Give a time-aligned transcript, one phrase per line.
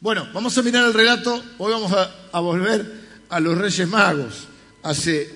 [0.00, 1.42] Bueno, vamos a mirar el relato.
[1.58, 4.46] Hoy vamos a, volver a los Reyes Magos.
[4.84, 5.28] Hace,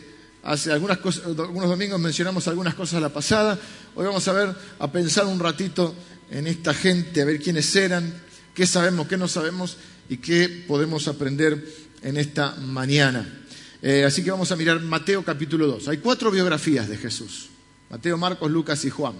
[0.44, 3.58] hace algunos domingos mencionamos algunas cosas a la pasada.
[3.96, 5.92] Hoy vamos a ver, a pensar un ratito
[6.30, 8.14] en esta gente, a ver quiénes eran,
[8.54, 9.78] qué sabemos, qué no sabemos
[10.08, 11.66] y qué podemos aprender
[12.02, 13.42] en esta mañana.
[13.82, 15.88] Eh, así que vamos a mirar Mateo capítulo 2.
[15.88, 17.48] Hay cuatro biografías de Jesús.
[17.90, 19.14] Mateo, Marcos, Lucas y Juan.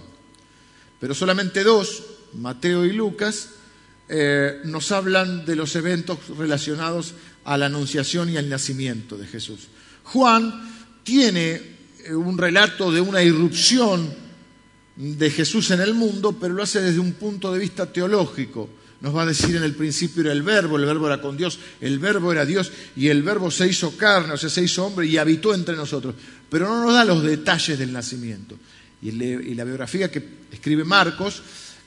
[1.01, 2.01] Pero solamente dos,
[2.31, 3.49] Mateo y Lucas,
[4.15, 9.61] eh, nos hablan de los eventos relacionados a la anunciación y al nacimiento de Jesús.
[10.03, 10.53] Juan
[11.03, 11.61] tiene
[12.05, 14.13] eh, un relato de una irrupción
[14.95, 18.69] de Jesús en el mundo, pero lo hace desde un punto de vista teológico.
[19.01, 21.57] Nos va a decir en el principio era el verbo, el verbo era con Dios,
[21.81, 25.07] el verbo era Dios y el verbo se hizo carne, o sea, se hizo hombre
[25.07, 26.13] y habitó entre nosotros.
[26.51, 28.59] Pero no nos da los detalles del nacimiento.
[29.01, 29.11] Y
[29.55, 31.41] la biografía que escribe Marcos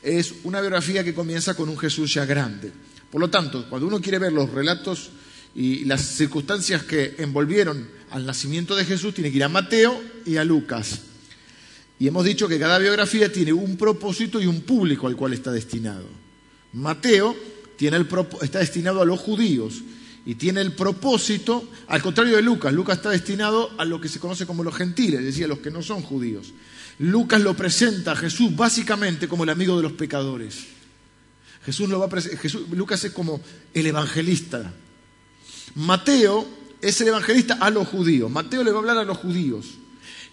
[0.07, 2.71] es una biografía que comienza con un Jesús ya grande.
[3.11, 5.11] Por lo tanto, cuando uno quiere ver los relatos
[5.53, 10.37] y las circunstancias que envolvieron al nacimiento de Jesús, tiene que ir a Mateo y
[10.37, 11.01] a Lucas.
[11.99, 15.51] Y hemos dicho que cada biografía tiene un propósito y un público al cual está
[15.51, 16.07] destinado.
[16.73, 17.35] Mateo
[18.43, 19.83] está destinado a los judíos
[20.27, 24.19] y tiene el propósito, al contrario de Lucas, Lucas está destinado a lo que se
[24.19, 26.53] conoce como los gentiles, es decir, a los que no son judíos.
[26.99, 30.65] Lucas lo presenta a Jesús básicamente como el amigo de los pecadores.
[31.65, 32.09] Jesús lo va
[32.73, 33.41] Lucas es como
[33.73, 34.73] el evangelista.
[35.77, 36.47] Mateo
[36.83, 38.29] es el evangelista a los judíos.
[38.29, 39.67] Mateo le va a hablar a los judíos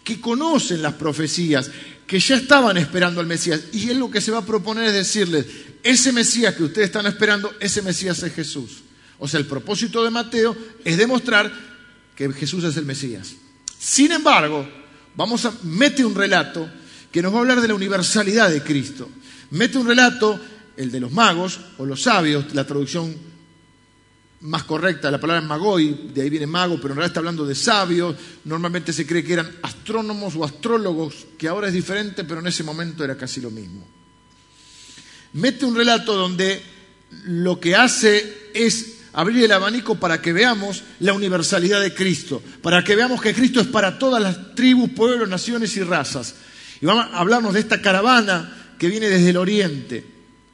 [0.04, 1.70] que conocen las profecías,
[2.08, 3.62] que ya estaban esperando al Mesías.
[3.72, 5.46] Y él lo que se va a proponer es decirles,
[5.84, 8.83] ese Mesías que ustedes están esperando, ese Mesías es Jesús.
[9.24, 11.50] O sea, el propósito de Mateo es demostrar
[12.14, 13.36] que Jesús es el Mesías.
[13.80, 14.68] Sin embargo,
[15.16, 16.70] vamos a mete un relato
[17.10, 19.10] que nos va a hablar de la universalidad de Cristo.
[19.52, 20.38] Mete un relato,
[20.76, 23.16] el de los magos o los sabios, la traducción
[24.42, 27.46] más correcta, la palabra es magoi, de ahí viene mago, pero en realidad está hablando
[27.46, 32.42] de sabios, normalmente se cree que eran astrónomos o astrólogos, que ahora es diferente, pero
[32.42, 33.88] en ese momento era casi lo mismo.
[35.32, 36.62] Mete un relato donde
[37.26, 42.84] lo que hace es abrir el abanico para que veamos la universalidad de Cristo, para
[42.84, 46.36] que veamos que Cristo es para todas las tribus, pueblos, naciones y razas.
[46.82, 50.06] Y vamos a hablarnos de esta caravana que viene desde el oriente,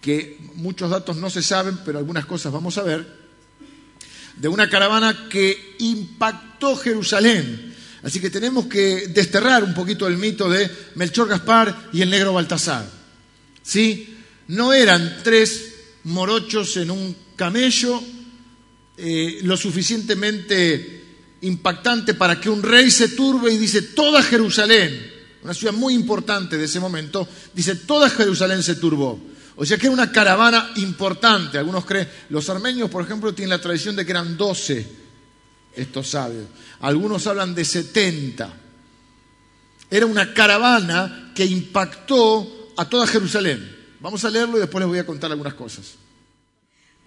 [0.02, 3.20] que muchos datos no se saben, pero algunas cosas vamos a ver,
[4.36, 7.74] de una caravana que impactó Jerusalén.
[8.04, 12.34] Así que tenemos que desterrar un poquito el mito de Melchor Gaspar y el negro
[12.34, 12.86] Baltasar.
[13.62, 14.18] ¿Sí?
[14.48, 15.74] No eran tres
[16.06, 18.02] morochos en un camello
[19.00, 21.00] eh, lo suficientemente
[21.42, 25.12] impactante para que un rey se turbe y dice, toda Jerusalén,
[25.42, 29.20] una ciudad muy importante de ese momento, dice, toda Jerusalén se turbó.
[29.56, 31.58] O sea que era una caravana importante.
[31.58, 34.88] Algunos creen, los armenios, por ejemplo, tienen la tradición de que eran 12
[35.76, 36.46] estos sabios.
[36.80, 38.54] Algunos hablan de 70.
[39.90, 43.78] Era una caravana que impactó a toda Jerusalén.
[44.00, 45.96] Vamos a leerlo y después les voy a contar algunas cosas.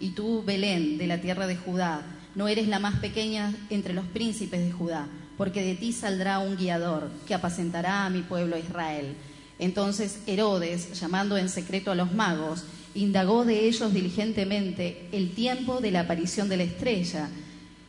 [0.00, 2.02] y tú, Belén, de la tierra de Judá,
[2.34, 5.08] no eres la más pequeña entre los príncipes de Judá,
[5.38, 9.16] porque de ti saldrá un guiador que apacentará a mi pueblo Israel.
[9.58, 12.64] Entonces Herodes, llamando en secreto a los magos,
[12.94, 17.30] indagó de ellos diligentemente el tiempo de la aparición de la estrella,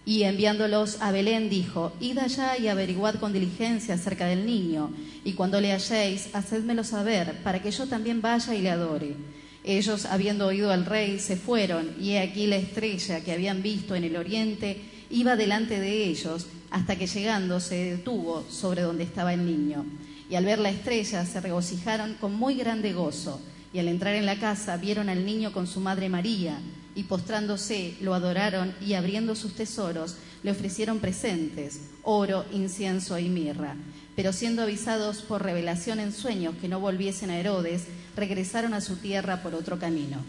[0.05, 4.91] y enviándolos a Belén dijo, Id allá y averiguad con diligencia acerca del niño,
[5.25, 9.15] y cuando le halléis, hacedmelo saber, para que yo también vaya y le adore.
[9.63, 13.95] Ellos, habiendo oído al rey, se fueron, y he aquí la estrella que habían visto
[13.95, 19.33] en el oriente iba delante de ellos, hasta que llegando se detuvo sobre donde estaba
[19.33, 19.85] el niño.
[20.29, 23.39] Y al ver la estrella se regocijaron con muy grande gozo,
[23.73, 26.59] y al entrar en la casa vieron al niño con su madre María,
[26.95, 33.75] y postrándose lo adoraron, y abriendo sus tesoros le ofrecieron presentes, oro, incienso y mirra.
[34.15, 37.83] Pero siendo avisados por revelación en sueños que no volviesen a Herodes,
[38.17, 40.23] regresaron a su tierra por otro camino.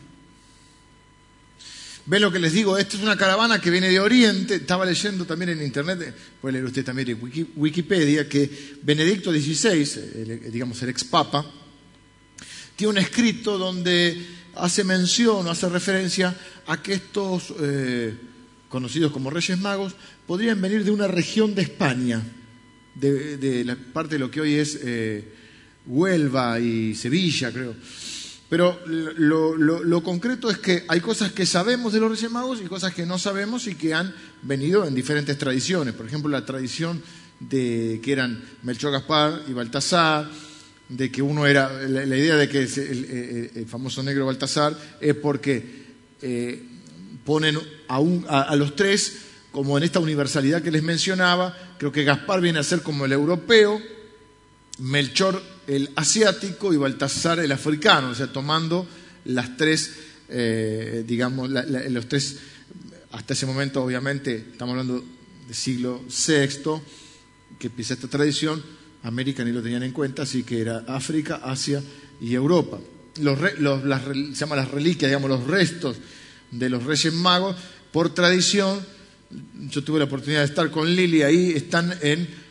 [2.06, 2.78] ¿Ven lo que les digo?
[2.78, 4.54] Esta es una caravana que viene de Oriente.
[4.54, 10.82] Estaba leyendo también en Internet, puede leer usted también en Wikipedia, que Benedicto XVI, digamos
[10.82, 11.44] el ex papa,
[12.76, 14.24] tiene un escrito donde
[14.54, 16.34] hace mención o hace referencia
[16.66, 18.14] a que estos eh,
[18.70, 19.94] conocidos como Reyes Magos
[20.26, 22.22] podrían venir de una región de España,
[22.94, 25.37] de, la parte de lo que hoy es eh,
[25.88, 27.74] Huelva y Sevilla, creo.
[28.48, 32.94] Pero lo, concreto es que hay cosas que sabemos de los Reyes Magos y cosas
[32.94, 35.94] que no sabemos y que han venido en diferentes tradiciones.
[35.94, 37.02] Por ejemplo, la tradición
[37.40, 40.30] de que eran Melchor Gaspar y Baltasar,
[40.88, 45.86] de que uno era, la, idea de que el, famoso negro Baltasar es porque
[46.22, 46.62] eh,
[47.26, 47.58] ponen
[47.88, 47.98] a,
[48.42, 49.18] a, los tres
[49.52, 53.12] como en esta universalidad que les mencionaba, creo que Gaspar viene a ser como el
[53.12, 53.78] europeo,
[54.78, 58.88] Melchor el asiático y Baltasar el africano, o sea, tomando
[59.26, 59.92] las tres,
[60.30, 62.38] eh, digamos, los tres,
[63.12, 65.04] hasta ese momento obviamente, estamos hablando
[65.46, 66.80] del siglo VI,
[67.58, 68.62] que empieza esta tradición,
[69.02, 71.82] América ni lo tenían en cuenta, así que era África, Asia
[72.20, 72.78] y Europa.
[73.20, 73.38] Los,
[73.84, 75.96] las, se llama las reliquias, digamos, los restos
[76.50, 77.56] de los reyes magos,
[77.92, 78.80] por tradición,
[79.70, 82.47] yo tuve la oportunidad de estar con Lili ahí, están en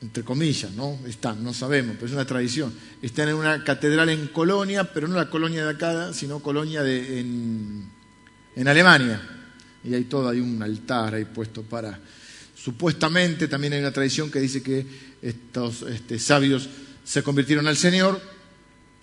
[0.00, 0.98] entre comillas, ¿no?
[1.06, 2.72] Están, no sabemos, pero es una tradición.
[3.02, 7.20] Están en una catedral en Colonia, pero no la colonia de acá, sino colonia de,
[7.20, 9.20] en, Alemania.
[9.84, 11.98] Y hay todo, hay un altar ahí puesto para...
[12.54, 14.84] Supuestamente también hay una tradición que dice que
[15.22, 16.68] estos este, sabios
[17.04, 18.20] se convirtieron al Señor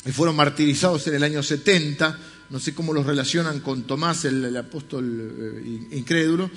[0.06, 2.20] y fueron martirizados en el año 70.
[2.50, 6.52] No sé cómo los relacionan con Tomás, el, apóstol eh, incrédulo,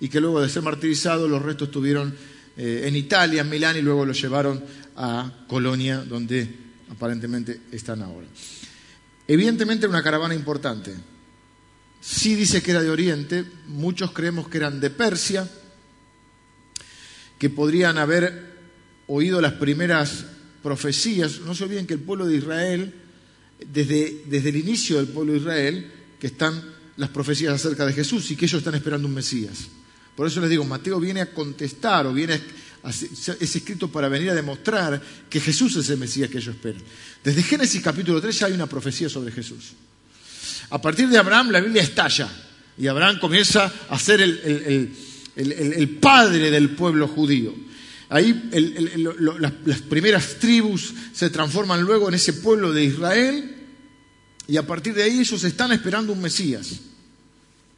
[0.00, 2.14] y que luego de ser martirizados los restos tuvieron
[2.56, 4.62] eh, en Italia, en Milán, y luego lo llevaron
[4.96, 6.48] a Colonia, donde
[6.90, 8.26] aparentemente están ahora.
[9.26, 10.94] Evidentemente era una caravana importante.
[12.00, 15.48] Sí dice que era de Oriente, muchos creemos que eran de Persia,
[17.38, 18.54] que podrían haber
[19.06, 20.26] oído las primeras
[20.62, 21.40] profecías.
[21.40, 22.94] No se olviden que el pueblo de Israel,
[23.66, 26.62] desde, desde el inicio del pueblo de Israel, que están
[26.96, 29.68] las profecías acerca de Jesús y que ellos están esperando un Mesías.
[30.16, 32.40] Por eso les digo, Mateo viene a contestar o viene
[32.82, 36.82] a, es escrito para venir a demostrar que Jesús es el Mesías que ellos esperan.
[37.22, 39.72] Desde Génesis capítulo 3 ya hay una profecía sobre Jesús.
[40.70, 42.28] A partir de Abraham la Biblia estalla
[42.76, 47.54] y Abraham comienza a ser el, padre del pueblo judío.
[48.10, 48.50] Ahí
[49.64, 53.56] las, primeras tribus se transforman luego en ese pueblo de Israel
[54.46, 56.80] y a partir de ahí ellos están esperando un Mesías.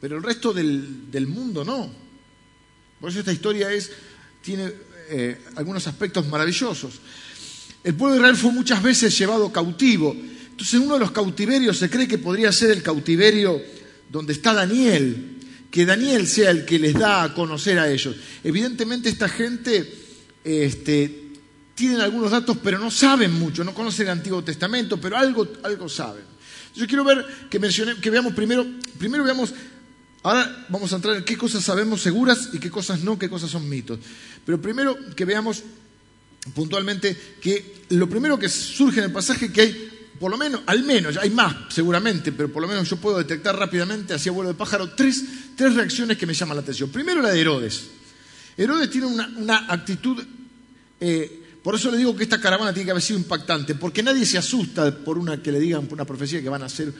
[0.01, 2.06] Pero el resto del mundo no.
[2.99, 3.91] Por eso esta historia es,
[4.41, 4.71] tiene
[5.09, 6.99] eh, algunos aspectos maravillosos.
[7.83, 10.15] El pueblo de Israel fue muchas veces llevado cautivo.
[10.51, 13.61] Entonces uno de los cautiverios se cree que podría ser el cautiverio
[14.09, 15.37] donde está Daniel,
[15.69, 18.15] que Daniel sea el que les da a conocer a ellos.
[18.43, 19.93] Evidentemente esta gente
[20.43, 21.27] este,
[21.75, 25.87] tienen algunos datos, pero no saben mucho, no conocen el Antiguo Testamento, pero algo, algo
[25.87, 26.23] saben.
[26.75, 27.59] Yo quiero ver que,
[28.01, 28.65] que veamos primero,
[28.97, 29.53] primero veamos
[30.27, 33.49] Ahora vamos a entrar en qué cosas sabemos seguras y qué cosas no, qué cosas
[33.49, 33.97] son mitos.
[34.45, 35.63] Pero primero que veamos
[36.53, 40.83] puntualmente que lo primero que surge en el pasaje que hay, por lo menos, al
[40.83, 44.55] menos, hay más seguramente, pero por lo menos yo puedo detectar rápidamente, hacia vuelo de
[44.55, 45.23] pájaro, tres,
[45.57, 46.89] reacciones que me llaman la atención.
[46.89, 47.87] Primero la de Herodes.
[48.57, 50.21] Herodes tiene una, actitud,
[50.99, 54.25] eh, por eso le digo que esta caravana tiene que haber sido impactante, porque nadie
[54.25, 56.93] se asusta por una que le digan una profecía que van a ser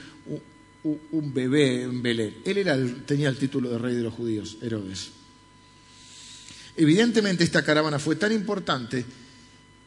[0.84, 2.38] un bebé en Belén.
[2.46, 5.10] Él tenía el título de rey de los judíos, Herodes.
[6.76, 9.04] Evidentemente esta caravana fue tan importante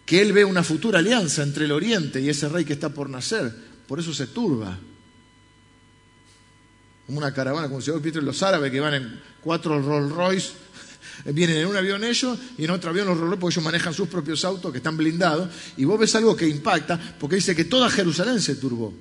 [0.04, 3.08] que él ve una futura alianza entre el Oriente y ese rey que está por
[3.08, 3.54] nacer.
[3.86, 4.76] Por eso se turba.
[7.06, 10.50] Como una caravana, como se ve los árabes que van en cuatro Rolls Royce
[11.26, 14.08] Vienen en un avión ellos y en otro avión los rolos porque ellos manejan sus
[14.08, 15.48] propios autos que están blindados.
[15.76, 18.94] Y vos ves algo que impacta porque dice que toda Jerusalén se turbó.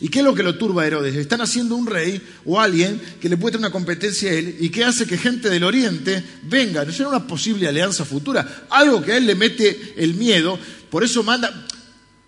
[0.00, 1.14] ¿Y qué es lo que lo turba a Herodes?
[1.16, 4.70] Están haciendo un rey o alguien que le puede tener una competencia a él y
[4.70, 6.84] que hace que gente del oriente venga.
[6.84, 8.66] No será una posible alianza futura.
[8.70, 10.58] Algo que a él le mete el miedo.
[10.90, 11.66] Por eso manda.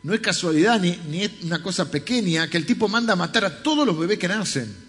[0.03, 3.45] No es casualidad ni, ni es una cosa pequeña que el tipo manda a matar
[3.45, 4.88] a todos los bebés que nacen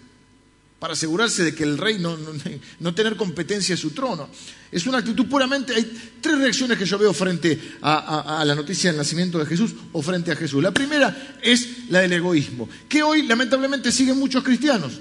[0.80, 2.16] para asegurarse de que el rey no,
[2.80, 4.28] no, tener competencia en su trono.
[4.72, 8.96] Es una actitud puramente, hay tres reacciones que yo veo frente a, la noticia del
[8.96, 10.62] nacimiento de Jesús o frente a Jesús.
[10.62, 14.94] La primera es la del egoísmo, que hoy lamentablemente siguen muchos cristianos,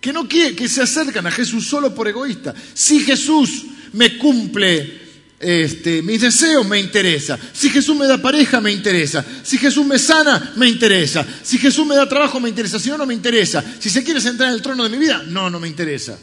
[0.00, 2.54] que no quieren, que se acercan a Jesús solo por egoísta.
[2.72, 5.05] Si Jesús me cumple
[5.38, 7.38] este, mis deseos me interesa.
[7.52, 9.24] Si Jesús me da pareja, me interesa.
[9.42, 11.26] Si Jesús me sana, me interesa.
[11.42, 12.78] Si Jesús me da trabajo, me interesa.
[12.78, 13.62] Si no, no me interesa.
[13.78, 16.18] Si se quiere sentar en el trono de mi vida, no, no me interesa.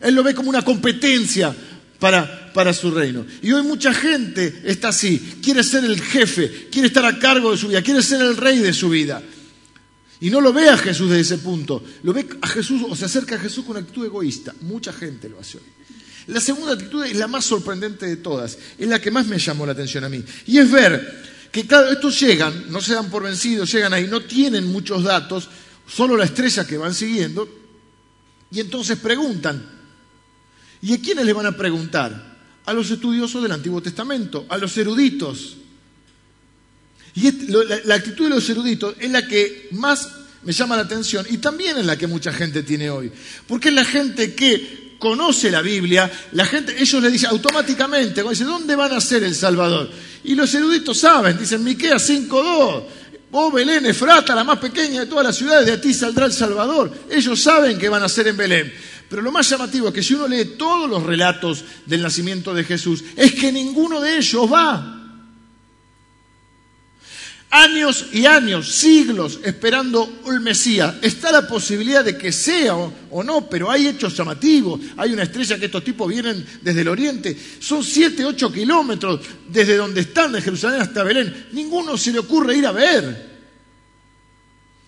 [0.00, 1.54] Él lo ve como una competencia
[1.98, 3.26] para, para su reino.
[3.42, 5.38] Y hoy mucha gente está así.
[5.42, 8.58] Quiere ser el jefe, quiere estar a cargo de su vida, quiere ser el rey
[8.58, 9.22] de su vida.
[10.20, 13.04] Y no lo ve a Jesús desde ese punto, lo ve a Jesús o se
[13.04, 14.54] acerca a Jesús con actitud egoísta.
[14.62, 15.64] Mucha gente lo hace hoy.
[16.26, 19.66] La segunda actitud es la más sorprendente de todas, es la que más me llamó
[19.66, 20.22] la atención a mí.
[20.46, 24.22] Y es ver que, claro, estos llegan, no se dan por vencidos, llegan ahí, no
[24.22, 25.48] tienen muchos datos,
[25.86, 27.48] solo la estrella que van siguiendo,
[28.50, 29.64] y entonces preguntan.
[30.80, 32.34] ¿Y a quiénes le van a preguntar?
[32.66, 35.56] A los estudiosos del Antiguo Testamento, a los eruditos.
[37.14, 37.30] Y
[37.84, 40.08] la, actitud de los eruditos es la que más
[40.42, 43.12] me llama la atención y también es la que mucha gente tiene hoy.
[43.46, 48.44] Porque es la gente que conoce la Biblia, la gente, ellos le dicen automáticamente, dice,
[48.44, 49.90] ¿dónde van a ser el Salvador?
[50.24, 52.84] Y los eruditos saben, dicen Miqueas 5.2,
[53.32, 56.90] oh Belén, Efrata, la más pequeña de todas las ciudades, de ti saldrá el Salvador.
[57.10, 58.72] Ellos saben que van a ser en Belén.
[59.06, 62.64] Pero lo más llamativo es que si uno lee todos los relatos del nacimiento de
[62.64, 65.03] Jesús, es que ninguno de ellos va
[67.54, 70.96] años y años, siglos esperando un Mesías.
[71.00, 74.80] Está la posibilidad de que sea o, no, pero hay hechos llamativos.
[74.96, 77.36] Hay una estrella que estos tipos vienen desde el oriente.
[77.60, 81.46] Son siete, ocho kilómetros desde donde están, de Jerusalén hasta Belén.
[81.52, 83.34] Ninguno se le ocurre ir a ver.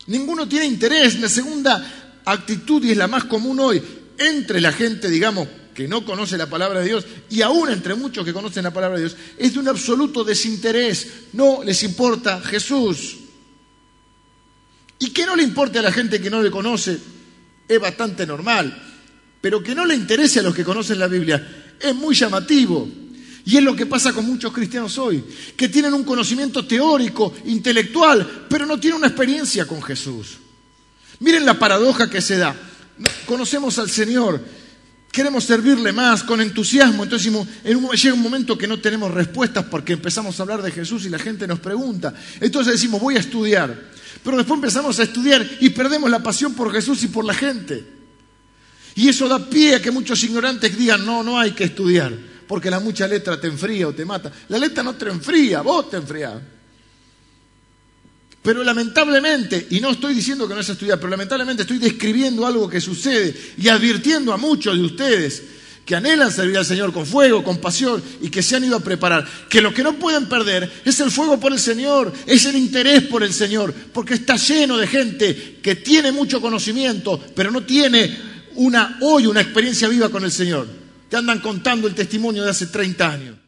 [0.08, 1.20] Ninguno tiene interés.
[1.20, 3.80] La segunda actitud, y es la más común hoy,
[4.18, 5.46] entre la gente, digamos,
[5.76, 8.96] que no conoce la palabra de Dios, y aún entre muchos que conocen la palabra
[8.96, 11.06] de Dios, es de un absoluto desinterés.
[11.34, 13.18] No les importa Jesús.
[14.98, 16.98] Y que no le importe a la gente que no le conoce
[17.68, 18.74] es bastante normal,
[19.40, 22.88] pero que no le interese a los que conocen la Biblia es muy llamativo.
[23.44, 25.22] Y es lo que pasa con muchos cristianos hoy,
[25.56, 30.38] que tienen un conocimiento teórico, intelectual, pero no tienen una experiencia con Jesús.
[31.20, 32.56] Miren la paradoja que se da.
[33.26, 34.40] Conocemos al Señor,
[35.16, 37.04] queremos servirle más, con entusiasmo.
[37.04, 37.32] Entonces
[37.64, 41.18] llega un momento que no tenemos respuestas porque empezamos a hablar de Jesús y la
[41.18, 42.12] gente nos pregunta.
[42.38, 43.74] Entonces decimos, voy a estudiar.
[44.22, 47.82] Pero después empezamos a estudiar y perdemos la pasión por Jesús y por la gente.
[48.94, 52.12] Y eso da pie a que muchos ignorantes digan, no, no hay que estudiar,
[52.46, 54.30] porque la mucha letra te enfría o te mata.
[54.50, 56.42] La letra no te enfría, vos te enfriás.
[58.46, 62.68] Pero lamentablemente, y no estoy diciendo que no es estudiar, pero lamentablemente estoy describiendo algo
[62.68, 65.42] que sucede y advirtiendo a muchos de ustedes
[65.84, 68.84] que anhelan servir al Señor con fuego, con pasión y que se han ido a
[68.84, 72.54] preparar, que lo que no pueden perder es el fuego por el Señor, es el
[72.54, 77.64] interés por el Señor, porque está lleno de gente que tiene mucho conocimiento, pero no
[77.64, 78.16] tiene
[78.54, 80.68] una hoy una experiencia viva con el Señor.
[81.08, 83.45] Te andan contando el testimonio de hace 30 años.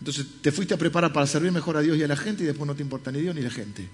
[0.00, 2.46] Entonces te fuiste a preparar para servir mejor a Dios y a la gente y
[2.46, 3.88] después no te importa ni Dios ni la gente.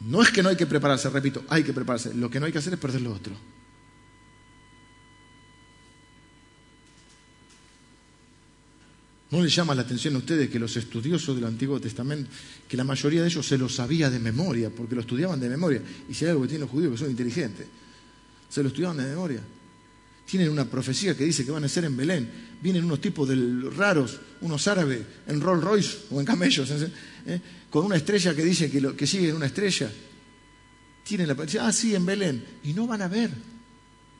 [0.00, 2.12] No es que no hay que prepararse, repito, hay que prepararse.
[2.12, 3.34] Lo que no hay que hacer es perder lo otro.
[9.30, 12.30] ¿No les llama la atención a ustedes que los estudiosos del Antiguo Testamento,
[12.68, 15.82] que la mayoría de ellos se lo sabía de memoria, porque lo estudiaban de memoria?
[16.08, 17.66] Y si hay algo que tienen los judíos que son inteligentes,
[18.50, 19.40] se lo estudiaban de memoria
[20.26, 22.30] tienen una profecía que dice que van a ser en Belén.
[22.62, 23.28] Vienen unos tipos
[23.76, 26.90] raros, unos árabes, en Rolls Royce o en camellos, ¿eh?
[27.26, 27.40] ¿Eh?
[27.68, 29.90] con una estrella que dice que, lo, que siguen una estrella.
[31.04, 32.44] Tienen la ah, sí, en Belén.
[32.62, 33.30] Y no van a ver.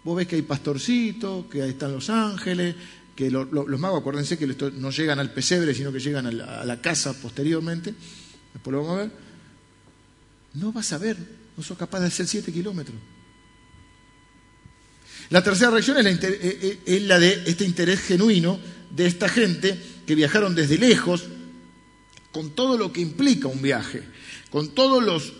[0.05, 2.75] Vos ves que hay pastorcitos, que ahí están los ángeles,
[3.17, 6.65] que los magos, acuérdense que no llegan al pesebre, sino que llegan a la, a
[6.67, 7.95] la casa posteriormente.
[8.53, 9.11] Después lo vamos a ver.
[10.55, 11.17] No vas a ver,
[11.57, 12.99] no sos capaz de hacer siete kilómetros.
[15.31, 18.59] La tercera reacción es la, eh, eh, la, de este interés genuino
[18.95, 21.25] de esta gente que viajaron desde lejos,
[22.31, 24.03] con todo lo que implica un viaje,
[24.51, 25.33] con todas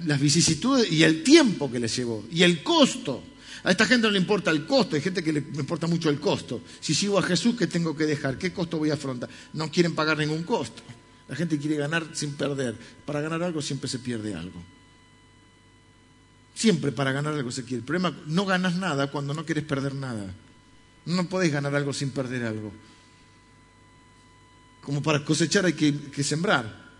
[0.00, 3.24] las, vicisitudes y el tiempo que les llevó, y el costo.
[3.62, 6.18] A esta gente no le importa el costo, hay gente que le importa mucho el
[6.18, 6.62] costo.
[6.80, 8.38] Si sigo a Jesús, ¿qué tengo que dejar?
[8.38, 9.28] ¿Qué costo voy a afrontar?
[9.52, 10.82] No quieren pagar ningún costo.
[11.28, 12.74] La gente quiere ganar sin perder.
[13.04, 14.62] Para ganar algo siempre se pierde algo.
[16.60, 17.78] Siempre para ganar algo se quiere.
[17.78, 20.30] El problema, no ganas nada cuando no quieres perder nada.
[21.06, 22.70] No podés ganar algo sin perder algo.
[24.82, 26.90] Como para cosechar hay que, sembrar.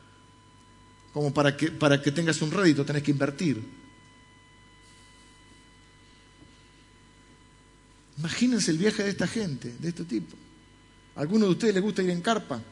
[1.12, 3.62] Como para que, para que tengas un rédito tenés que invertir.
[8.16, 10.38] Imagínense el viaje de esta gente, de este tipo.
[11.16, 12.62] ¿A alguno de ustedes les gusta ir en carpa?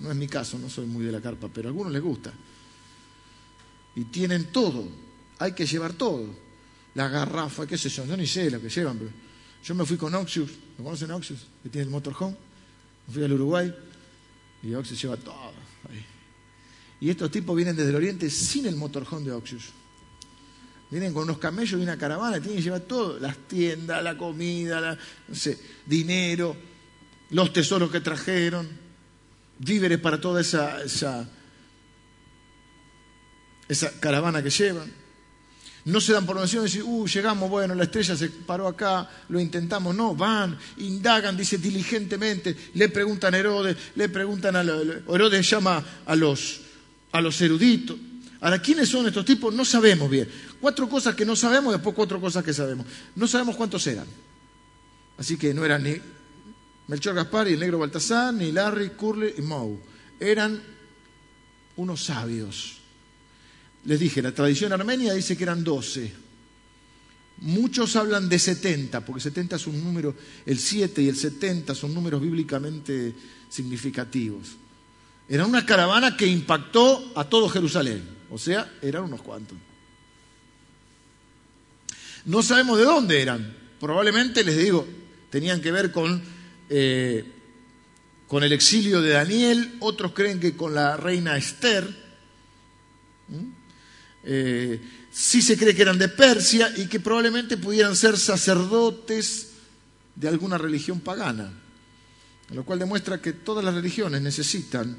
[0.00, 2.32] No es mi caso, no soy muy de la carpa, pero a algunos les gusta.
[3.94, 5.03] Y tienen todo
[5.44, 6.26] hay que llevar todo.
[6.94, 9.10] La garrafa, qué sé yo, yo ni sé lo que llevan, pero
[9.62, 11.40] yo me fui con Oxius, ¿lo conocen Oxius?
[11.62, 12.36] Que tiene el motorhome.
[13.06, 13.74] Me fui al Uruguay
[14.62, 15.52] y Oxius lleva todo.
[17.00, 19.64] Y estos tipos vienen desde el oriente sin el motorhome de Oxius.
[20.90, 24.96] Vienen con unos camellos y una caravana, tienen que llevar todo, las tiendas, la comida,
[25.28, 26.56] no sé, dinero,
[27.30, 28.68] los tesoros que trajeron.
[29.58, 31.28] víveres para toda esa, esa,
[33.68, 35.03] esa caravana que llevan.
[35.86, 39.08] No se dan por vencidos y dicen, uh, llegamos, bueno, la estrella se paró acá,
[39.28, 39.94] lo intentamos.
[39.94, 46.16] No, van, indagan, dice diligentemente, le preguntan a Herodes, le preguntan a Herodes llama a
[46.16, 46.60] los,
[47.12, 47.98] a los eruditos.
[48.40, 49.52] Ahora, ¿quiénes son estos tipos?
[49.52, 50.28] No sabemos bien.
[50.60, 52.86] Cuatro cosas que no sabemos, después cuatro cosas que sabemos.
[53.14, 54.06] No sabemos cuántos eran.
[55.18, 55.96] Así que no eran ni
[56.88, 59.78] Melchor Gaspar y el negro Baltasar, ni Larry, Curly y Moe.
[60.18, 60.62] Eran
[61.76, 62.83] unos sabios
[63.84, 66.24] les dije, la tradición armenia dice que eran 12.
[67.38, 70.14] Muchos hablan de 70, porque 70 es un número,
[70.46, 73.14] el 7 y el 70 son números bíblicamente
[73.48, 74.56] significativos.
[75.28, 79.58] Era una caravana que impactó a todo Jerusalén, o sea, eran unos cuantos.
[82.24, 84.86] No sabemos de dónde eran, probablemente les digo,
[85.28, 86.22] tenían que ver con,
[86.70, 87.24] eh,
[88.28, 92.04] con el exilio de Daniel, otros creen que con la reina Esther.
[94.24, 94.80] Eh,
[95.12, 99.50] sí se cree que eran de Persia y que probablemente pudieran ser sacerdotes
[100.14, 101.52] de alguna religión pagana,
[102.50, 104.96] lo cual demuestra que todas las religiones necesitan,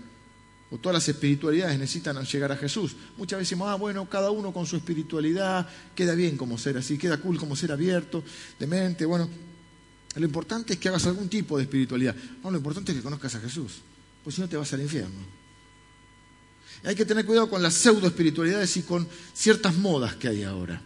[0.72, 2.96] o todas las espiritualidades necesitan llegar a Jesús.
[3.18, 6.98] Muchas veces decimos, ah, bueno, cada uno con su espiritualidad, queda bien como ser así,
[6.98, 8.24] queda cool como ser abierto,
[8.60, 9.30] de mente, bueno,
[10.16, 12.16] lo importante es que hagas algún tipo de espiritualidad.
[12.44, 13.82] No, lo importante es que conozcas a Jesús,
[14.24, 15.45] pues si no te vas al infierno.
[16.86, 20.82] Hay que tener cuidado con las pseudo espiritualidades y con ciertas modas que hay ahora,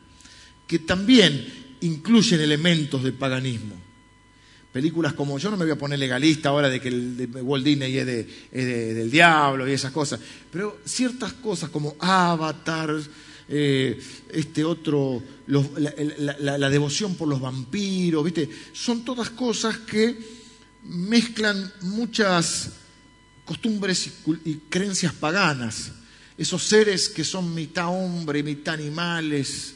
[0.65, 3.75] que también incluyen elementos del paganismo.
[4.71, 7.65] Películas como, yo no me voy a poner legalista ahora de que el de Walt
[7.65, 10.19] Disney es, del diablo y esas cosas,
[10.51, 12.95] pero ciertas cosas como Avatar,
[13.49, 13.99] eh,
[14.31, 18.47] este otro, la, devoción por los vampiros, ¿viste?
[18.71, 20.17] Son todas cosas que
[20.83, 22.78] mezclan muchas
[23.49, 24.11] costumbres
[24.45, 25.91] y, creencias paganas,
[26.37, 29.73] esos seres que son mitad hombre, mitad animales.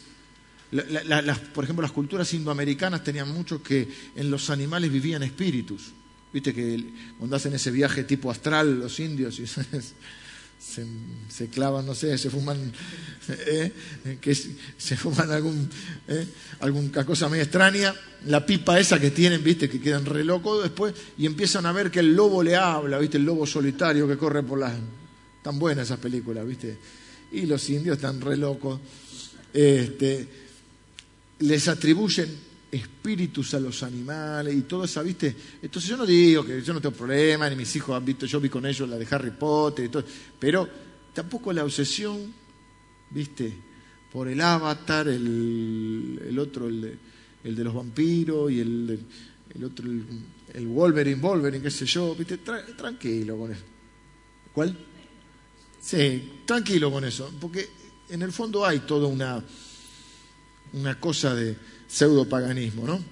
[1.56, 5.86] por ejemplo, las culturas indoamericanas tenían mucho que en los animales vivían espíritus.
[6.32, 6.86] Viste que
[7.18, 9.42] cuando hacen ese viaje tipo astral, los indios
[11.30, 12.72] se, clavan, no sé, se fuman,
[13.30, 13.72] eh,
[14.20, 15.70] que se fuman algún,
[16.08, 16.26] eh,
[16.62, 17.94] alguna cosa medio extraña,
[18.26, 21.92] la pipa esa que tienen, viste, que quedan re locos después, y empiezan a ver
[21.92, 24.74] que el lobo le habla, viste, el lobo solitario que corre por las...
[25.44, 26.78] Tan buenas esas películas, viste.
[27.34, 28.80] Y los indios están re locos.
[29.52, 30.26] Este,
[31.40, 32.30] les atribuyen
[32.74, 35.36] espíritus a los animales y todo eso, ¿viste?
[35.62, 38.40] Entonces yo no digo que yo no tengo problema, ni mis hijos han visto, yo
[38.40, 40.04] vi con ellos la de Harry Potter y todo,
[40.40, 40.68] pero
[41.14, 42.34] tampoco la obsesión,
[43.12, 43.54] ¿viste?
[44.12, 47.00] Por el avatar, el, otro, el
[47.44, 49.00] de, los vampiros y el,
[49.64, 49.86] otro,
[50.54, 52.38] el, Wolverine, Wolverine, qué sé yo, ¿viste?
[52.38, 53.64] tranquilo con eso.
[54.52, 54.78] ¿Cuál?
[55.80, 57.70] Sí, tranquilo con eso, porque
[58.10, 59.44] en el fondo hay toda una,
[60.74, 61.56] una cosa de
[61.94, 63.04] pseudopaganismo, ¿no?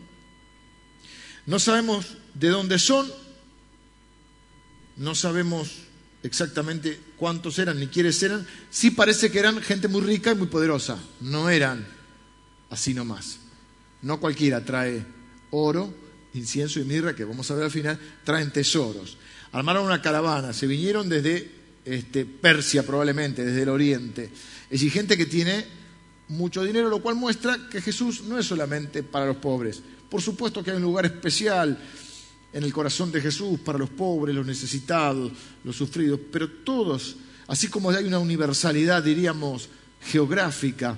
[1.46, 3.12] No sabemos de dónde son,
[4.98, 5.70] no sabemos
[6.24, 10.48] exactamente cuántos eran ni quiénes eran, sí parece que eran gente muy rica y muy
[10.48, 11.86] poderosa, no eran
[12.70, 13.40] así nomás.
[14.02, 15.06] No cualquiera trae
[15.52, 15.94] oro,
[16.34, 19.18] incienso y mirra, que vamos a ver al final, traen tesoros.
[19.52, 21.52] Armaron una caravana, se vinieron desde
[21.86, 24.32] este, Persia probablemente, desde el oriente.
[24.72, 25.81] Es gente que tiene
[26.32, 29.82] mucho dinero, lo cual muestra que Jesús no es solamente para los pobres.
[30.10, 31.78] Por supuesto que hay un lugar especial
[32.54, 35.32] en el corazón de Jesús para los pobres, los necesitados,
[35.64, 37.18] los sufridos, pero todos,
[37.48, 39.70] así como hay una universalidad, diríamos,
[40.02, 40.98] geográfica,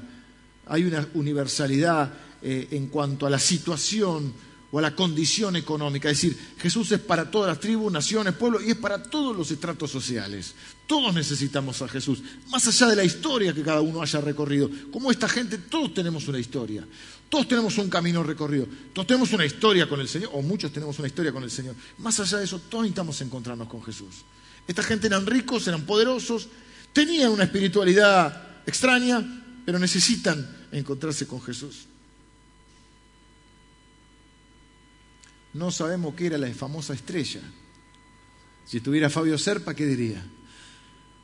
[0.67, 4.33] hay una universalidad eh, en cuanto a la situación
[4.73, 6.09] o a la condición económica.
[6.09, 9.51] Es decir, Jesús es para todas las tribus, naciones, pueblos y es para todos los
[9.51, 10.55] estratos sociales.
[10.87, 14.71] Todos necesitamos a Jesús, más allá de la historia que cada uno haya recorrido.
[14.91, 16.87] Como esta gente, todos tenemos una historia,
[17.29, 20.97] todos tenemos un camino recorrido, todos tenemos una historia con el Señor, o muchos tenemos
[20.97, 21.75] una historia con el Señor.
[21.99, 24.25] Más allá de eso, todos necesitamos encontrarnos con Jesús.
[24.67, 26.47] Esta gente eran ricos, eran poderosos,
[26.93, 31.92] tenían una espiritualidad extraña, pero necesitan encontrarse con Jesús.
[35.53, 37.41] No sabemos qué era la famosa estrella.
[38.65, 40.23] Si estuviera Fabio Serpa, ¿qué diría?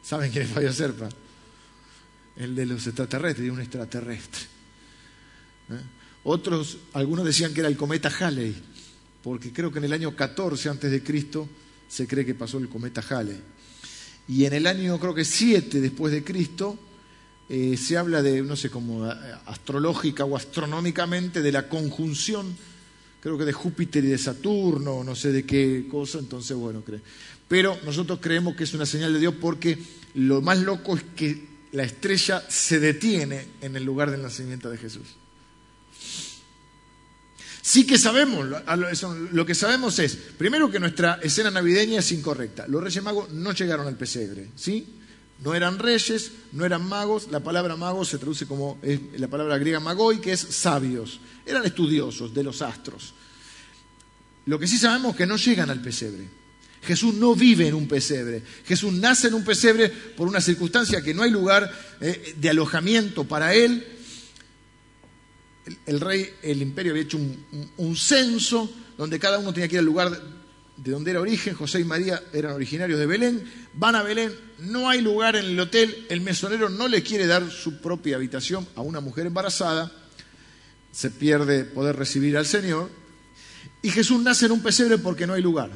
[0.02, 1.10] ¿Saben quién es Fabio Serpa?
[2.36, 4.42] El de los extraterrestres, un extraterrestre.
[5.70, 5.82] ¿Eh?
[6.24, 8.56] Otros, algunos decían que era el cometa Halley,
[9.24, 11.50] porque creo que en el año 14 antes de Cristo
[11.88, 13.42] se cree que pasó el cometa Halley.
[14.28, 16.78] Y en el año, creo que 7 después de Cristo,
[17.50, 19.14] eh, se habla de, no sé, como eh,
[19.48, 22.56] astrológica o astronómicamente, de la conjunción
[23.22, 27.02] creo que de Júpiter y de Saturno, no sé de qué cosa, entonces bueno, creo.
[27.48, 29.78] Pero nosotros creemos que es una señal de Dios porque
[30.16, 34.78] lo más loco es que la estrella se detiene en el lugar del nacimiento de
[34.78, 35.08] Jesús.
[37.62, 38.48] Sí que sabemos,
[39.32, 42.66] lo que sabemos es, primero que nuestra escena navideña es incorrecta.
[42.68, 44.99] Los Reyes Magos no llegaron al pesebre, ¿sí?
[45.44, 47.30] No eran reyes, no eran magos.
[47.32, 48.78] La palabra magos se traduce como
[49.18, 51.20] la palabra griega magoi, que es sabios.
[51.46, 53.14] Eran estudiosos de los astros.
[54.46, 56.28] Lo que sí sabemos es que no llegan al pesebre.
[56.82, 58.44] Jesús no vive en un pesebre.
[58.66, 61.72] Jesús nace en un pesebre por una circunstancia que no hay lugar
[62.02, 64.00] eh, de alojamiento para él
[65.86, 67.18] el, rey, el imperio había hecho
[67.78, 70.22] un, censo donde cada uno tenía que ir al lugar
[70.84, 71.54] de donde era origen.
[71.54, 73.44] José y María eran originarios de Belén.
[73.74, 76.06] Van a Belén, no hay lugar en el hotel.
[76.10, 79.92] El mesonero no le quiere dar su propia habitación a una mujer embarazada.
[80.92, 82.90] Se pierde poder recibir al Señor.
[83.82, 85.72] Y Jesús nace en un pesebre porque no hay lugar.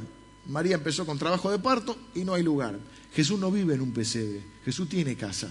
[0.47, 2.77] María empezó con trabajo de parto y no hay lugar.
[3.13, 5.47] Jesús no vive en un pesebre, Jesús tiene casa.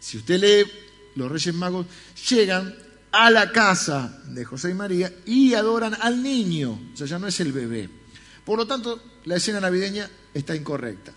[0.00, 0.70] Si usted lee,
[1.14, 1.86] los Reyes Magos
[2.28, 2.74] llegan
[3.12, 7.28] a la casa de José y María y adoran al niño, o sea, ya no
[7.28, 7.88] es el bebé.
[8.44, 11.12] Por lo tanto, la escena navideña está incorrecta.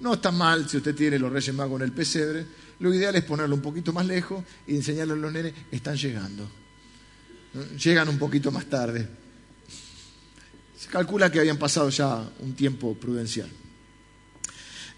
[0.00, 2.44] No está mal si usted tiene los Reyes Magos en el pesebre,
[2.80, 6.50] lo ideal es ponerlo un poquito más lejos y enseñarle a los nenes, están llegando.
[7.78, 9.06] Llegan un poquito más tarde.
[10.76, 13.48] Se calcula que habían pasado ya un tiempo prudencial.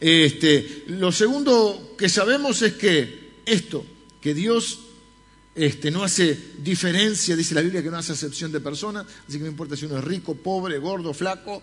[0.01, 3.85] Este, lo segundo que sabemos es que esto,
[4.21, 4.84] que Dios
[5.55, 9.45] este, no hace diferencia, dice la Biblia que no hace acepción de personas, así que
[9.45, 11.63] no importa si uno es rico, pobre, gordo, flaco,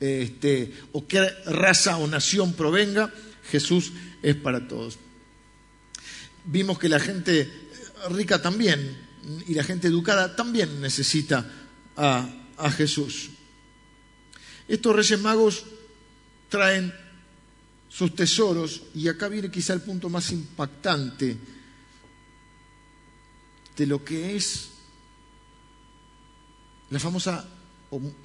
[0.00, 3.12] este, o qué raza o nación provenga,
[3.50, 4.98] Jesús es para todos.
[6.44, 7.48] Vimos que la gente
[8.10, 8.96] rica también
[9.46, 11.48] y la gente educada también necesita
[11.96, 13.30] a, a Jesús.
[14.66, 15.64] Estos reyes magos
[16.48, 16.92] traen
[17.88, 21.36] sus tesoros y acá viene quizá el punto más impactante
[23.80, 24.72] de lo que es
[26.90, 27.48] la famosa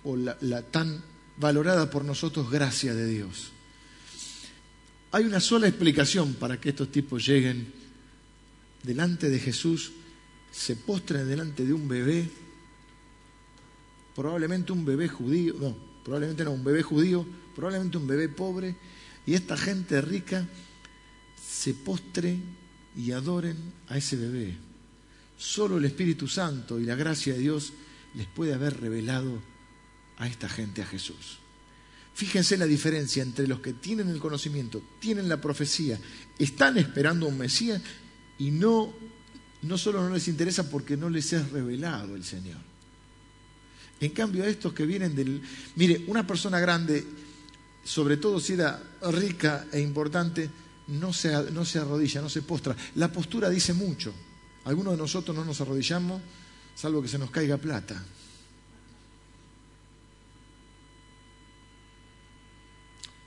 [0.04, 1.02] o, la, la tan
[1.38, 3.54] valorada por nosotros gracia de Dios.
[5.14, 7.72] Hay una sola explicación para que estos tipos lleguen
[8.84, 9.94] delante de Jesús,
[10.52, 12.30] se postren delante de un bebé,
[14.14, 18.76] probablemente un bebé judío, no, probablemente no, un bebé judío, probablemente un bebé pobre,
[19.26, 20.46] y esta gente rica
[21.42, 22.40] se postre
[22.94, 23.56] y adoren
[23.88, 24.65] a ese bebé.
[25.38, 27.74] Solo el Espíritu Santo y la gracia de Dios
[28.14, 29.42] les puede haber revelado
[30.18, 31.40] a esta gente a Jesús.
[32.14, 36.00] Fíjense la diferencia entre los que tienen el conocimiento, tienen la profecía,
[36.40, 37.82] están esperando un Mesías
[38.38, 38.94] y no,
[39.64, 42.58] no solo no les interesa porque no les es revelado el Señor.
[44.00, 45.42] En cambio, a estos que vienen del...
[45.76, 47.06] Mire, una persona grande,
[47.84, 50.50] sobre todo si era rica e importante,
[50.88, 52.76] no se, no se arrodilla, no se postra.
[52.96, 54.14] La postura dice mucho.
[54.66, 56.22] Algunos de nosotros no nos arrodillamos
[56.76, 58.04] salvo que se nos caiga plata.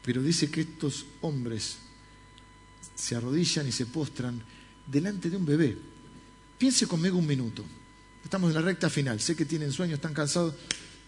[0.05, 1.79] Pero dice que estos hombres
[2.95, 4.43] se arrodillan y se postran
[4.87, 5.77] delante de un bebé.
[6.59, 7.65] Piense conmigo un minuto.
[8.23, 9.21] Estamos en la recta final.
[9.21, 10.55] Sé que tienen sueños, están cansados.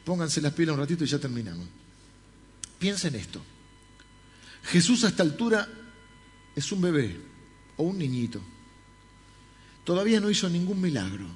[0.04, 1.66] Pónganse las pilas un ratito y ya terminamos.
[2.78, 3.42] Piensen en esto.
[4.64, 5.68] Jesús a esta altura
[6.54, 7.20] es un bebé
[7.76, 8.40] o un niñito.
[9.90, 11.26] Todavía no hizo ningún milagro.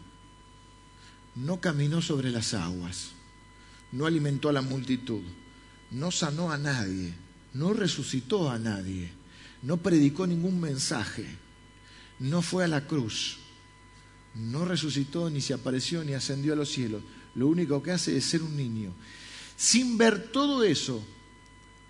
[1.35, 3.11] No caminó sobre las aguas.
[3.91, 5.23] No alimentó a la multitud.
[5.91, 7.15] No sanó a nadie.
[7.53, 9.11] No resucitó a nadie.
[9.61, 11.27] No predicó ningún mensaje.
[12.21, 13.39] No fue a la cruz.
[14.37, 17.03] No resucitó, ni se apareció, ni ascendió a los cielos.
[17.35, 18.95] Lo único que hace es ser un niño.
[19.57, 21.05] Sin ver todo eso,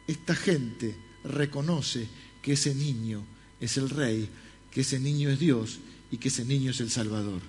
[0.07, 2.09] esta gente reconoce
[2.41, 3.23] que ese niño
[3.61, 4.31] es el rey,
[4.71, 5.79] que ese niño es Dios
[6.15, 7.43] y que ese niño es el Salvador.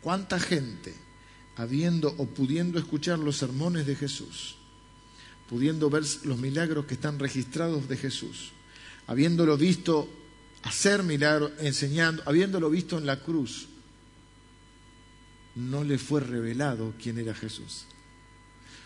[0.00, 0.94] ¿Cuánta gente,
[1.54, 4.56] habiendo o pudiendo escuchar los sermones de Jesús,
[5.50, 8.52] pudiendo ver los milagros que están registrados de Jesús,
[9.06, 10.08] habiéndolo visto
[10.62, 13.68] hacer milagros, enseñando, habiéndolo visto en la cruz,
[15.54, 17.84] no le fue revelado quién era Jesús?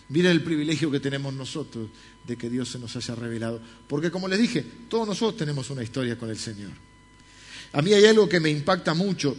[0.08, 1.88] Mira el privilegio que tenemos nosotros
[2.26, 3.60] de que Dios se nos haya revelado.
[3.86, 6.72] Porque como les dije, todos nosotros tenemos una historia con el Señor.
[7.76, 9.36] A mí hay algo que me impacta mucho.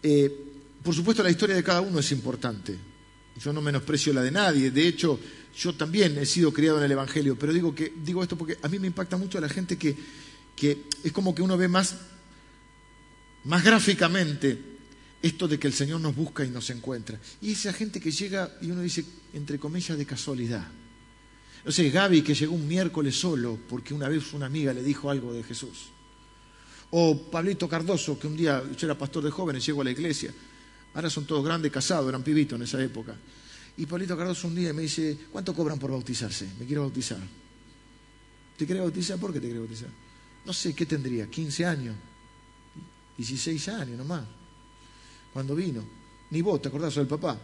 [0.00, 0.30] Eh,
[0.80, 2.78] por supuesto, la historia de cada uno es importante.
[3.40, 4.70] Yo no menosprecio la de nadie.
[4.70, 5.18] De hecho,
[5.56, 7.36] yo también he sido criado en el Evangelio.
[7.36, 9.96] Pero digo, que, digo esto porque a mí me impacta mucho la gente que,
[10.54, 11.96] que es como que uno ve más,
[13.42, 14.56] más gráficamente
[15.20, 17.18] esto de que el Señor nos busca y nos encuentra.
[17.40, 19.04] Y esa gente que llega, y uno dice,
[19.34, 20.68] entre comillas, de casualidad.
[21.64, 25.10] No sé, Gaby que llegó un miércoles solo porque una vez una amiga le dijo
[25.10, 25.90] algo de Jesús.
[26.92, 30.32] O Pablito Cardoso, que un día yo era pastor de jóvenes, llegó a la iglesia.
[30.94, 33.16] Ahora son todos grandes, casados, eran pibitos en esa época.
[33.76, 36.46] Y Pablito Cardoso un día me dice, ¿cuánto cobran por bautizarse?
[36.58, 37.18] Me quiero bautizar.
[38.56, 39.18] ¿Te querés bautizar?
[39.18, 39.88] ¿Por qué te querés bautizar?
[40.44, 41.30] No sé, ¿qué tendría?
[41.30, 41.96] ¿15 años?
[43.16, 44.24] 16 años nomás.
[45.32, 45.82] Cuando vino.
[46.30, 47.38] Ni vos, ¿te acordás del papá?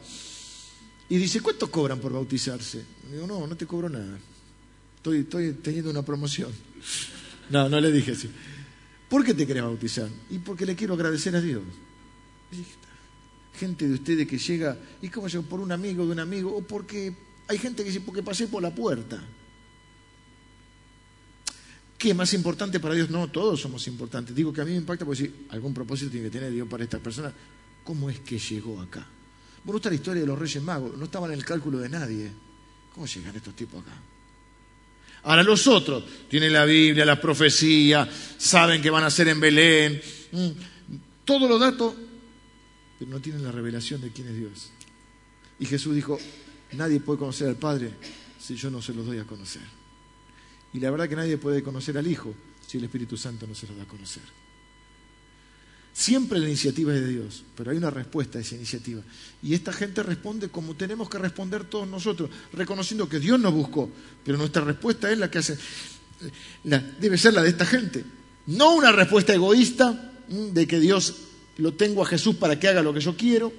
[1.08, 2.84] Y dice, ¿cuánto cobran por bautizarse?
[3.10, 4.18] digo, no, no te cobro nada.
[4.96, 6.52] Estoy, estoy teniendo una promoción.
[7.50, 8.28] No, no le dije así.
[9.08, 10.08] ¿Por qué te querés bautizar?
[10.30, 11.62] Y porque le quiero agradecer a Dios.
[13.54, 15.42] Gente de ustedes que llega, ¿y cómo yo?
[15.42, 17.14] Por un amigo de un amigo, o porque
[17.48, 19.22] hay gente que dice, porque pasé por la puerta.
[21.96, 23.10] ¿Qué más importante para Dios?
[23.10, 24.36] No, todos somos importantes.
[24.36, 26.84] Digo que a mí me impacta porque si algún propósito tiene que tener Dios para
[26.84, 27.32] esta persona.
[27.82, 29.04] ¿Cómo es que llegó acá?
[29.64, 30.96] Bueno, está la historia de los Reyes Magos.
[30.96, 32.30] No estaban en el cálculo de nadie.
[32.94, 34.00] ¿Cómo llegan estos tipos acá?
[35.28, 40.00] Ahora los otros tienen la Biblia, la profecía, saben que van a ser en Belén,
[40.32, 40.48] mm,
[41.26, 41.92] todos los datos,
[42.98, 44.70] pero no tienen la revelación de quién es Dios.
[45.60, 46.18] Y Jesús dijo,
[46.72, 47.90] nadie puede conocer al Padre
[48.40, 49.60] si yo no se los doy a conocer.
[50.72, 52.34] Y la verdad que nadie puede conocer al Hijo
[52.66, 54.22] si el Espíritu Santo no se los da a conocer.
[55.98, 59.02] Siempre la iniciativa es de Dios, pero hay una respuesta a esa iniciativa.
[59.42, 63.90] Y esta gente responde como tenemos que responder todos nosotros, reconociendo que Dios nos buscó,
[64.24, 65.58] pero nuestra respuesta es la que hace,
[67.00, 68.04] debe ser la de esta gente.
[68.46, 71.14] No una respuesta egoísta de que Dios
[71.56, 73.52] lo tengo a Jesús para que haga lo que yo quiero.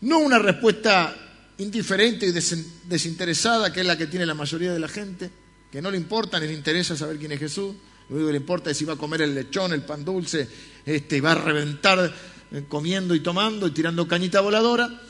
[0.00, 1.16] No una respuesta
[1.58, 5.30] indiferente y desinteresada, que es la que tiene la mayoría de la gente
[5.70, 7.74] que no le importa ni le interesa saber quién es Jesús,
[8.08, 10.48] lo único que le importa es si va a comer el lechón, el pan dulce,
[10.84, 12.14] este, y va a reventar
[12.52, 15.02] eh, comiendo y tomando y tirando cañita voladora,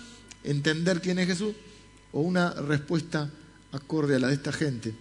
[0.43, 1.55] entender quién es Jesús,
[2.13, 3.31] o una respuesta
[3.73, 4.95] acorde a la de esta gente,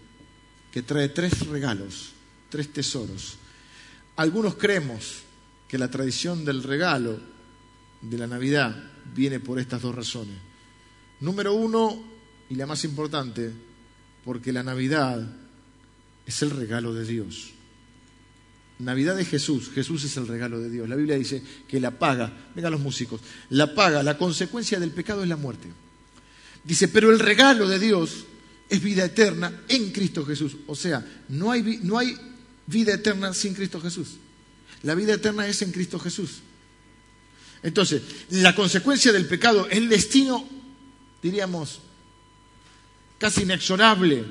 [0.71, 2.11] que trae tres regalos,
[2.49, 3.37] tres tesoros.
[4.17, 5.23] Algunos creemos
[5.69, 7.19] que la tradición del regalo
[8.01, 8.75] de la Navidad
[9.13, 10.35] viene por estas dos razones.
[11.21, 12.03] Número uno,
[12.49, 13.51] y la más importante,
[14.25, 15.25] porque la Navidad
[16.25, 17.54] es el regalo de Dios.
[18.79, 20.89] Navidad de Jesús, Jesús es el regalo de Dios.
[20.89, 25.23] La Biblia dice que la paga, vengan los músicos, la paga, la consecuencia del pecado
[25.23, 25.69] es la muerte.
[26.63, 28.25] Dice, pero el regalo de Dios
[28.67, 30.57] es vida eterna en Cristo Jesús.
[30.67, 32.17] O sea, no hay, no hay
[32.67, 34.17] vida eterna sin Cristo Jesús.
[34.83, 36.41] La vida eterna es en Cristo Jesús.
[37.63, 40.47] Entonces, la consecuencia del pecado, el destino,
[41.23, 41.79] diríamos,
[43.17, 44.25] casi inexorable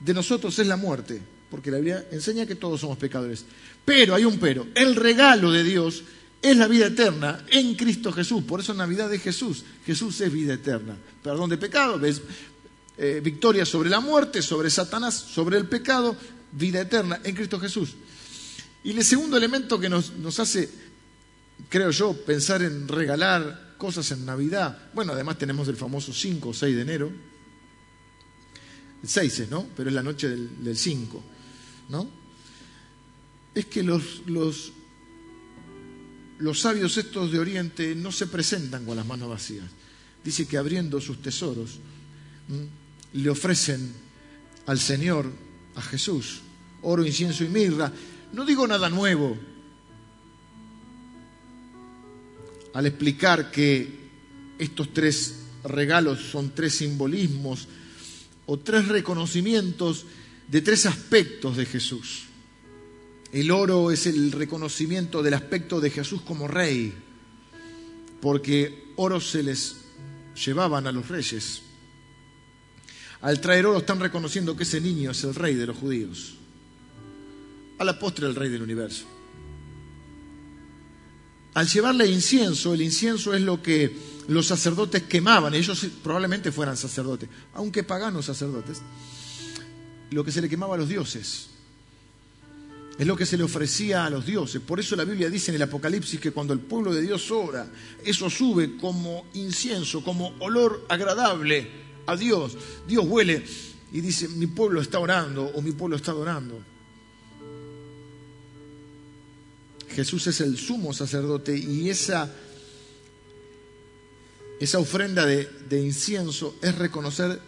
[0.00, 3.44] de nosotros es la muerte porque la Biblia enseña que todos somos pecadores.
[3.84, 6.02] Pero hay un pero, el regalo de Dios
[6.42, 10.54] es la vida eterna en Cristo Jesús, por eso Navidad de Jesús, Jesús es vida
[10.54, 12.22] eterna, perdón de pecado, ves
[12.98, 16.16] eh, victoria sobre la muerte, sobre Satanás, sobre el pecado,
[16.52, 17.94] vida eterna en Cristo Jesús.
[18.84, 20.70] Y el segundo elemento que nos, hace,
[21.68, 26.54] creo yo, pensar en regalar cosas en Navidad, bueno, además tenemos el famoso 5 o
[26.54, 27.12] 6 de enero,
[29.02, 29.66] el 6 ¿no?
[29.76, 31.24] Pero es la noche del 5.
[31.88, 32.08] ¿No?
[33.54, 34.72] Es que los, los,
[36.38, 39.66] los sabios estos de Oriente no se presentan con las manos vacías.
[40.22, 41.78] Dice que abriendo sus tesoros
[43.12, 43.92] le ofrecen
[44.66, 45.30] al Señor,
[45.74, 46.40] a Jesús,
[46.82, 47.92] oro, incienso y mirra.
[48.32, 49.36] No digo nada nuevo
[52.74, 53.88] al explicar que
[54.58, 57.68] estos tres regalos son tres simbolismos
[58.46, 60.04] o tres reconocimientos
[60.48, 62.24] de tres aspectos de Jesús.
[63.32, 66.94] El oro es el reconocimiento del aspecto de Jesús como rey,
[68.20, 69.76] porque oro se les
[70.44, 71.62] llevaban a los reyes.
[73.20, 76.36] Al traer oro están reconociendo que ese niño es el rey de los judíos.
[77.78, 79.06] A la postre el rey del universo.
[81.54, 83.96] Al llevarle incienso, el incienso es lo que
[84.28, 88.82] los sacerdotes quemaban, ellos probablemente fueran sacerdotes, aunque paganos sacerdotes
[90.10, 91.48] lo que se le quemaba a los dioses.
[92.98, 94.62] Es lo que se le ofrecía a los dioses.
[94.62, 97.70] Por eso la Biblia dice en el Apocalipsis que cuando el pueblo de Dios ora,
[98.04, 101.68] eso sube como incienso, como olor agradable
[102.06, 102.56] a Dios.
[102.88, 103.44] Dios huele
[103.92, 106.58] y dice, mi pueblo está orando o mi pueblo está adorando.
[109.90, 112.34] Jesús es el sumo sacerdote y esa,
[114.58, 117.40] esa ofrenda de, de incienso es reconocer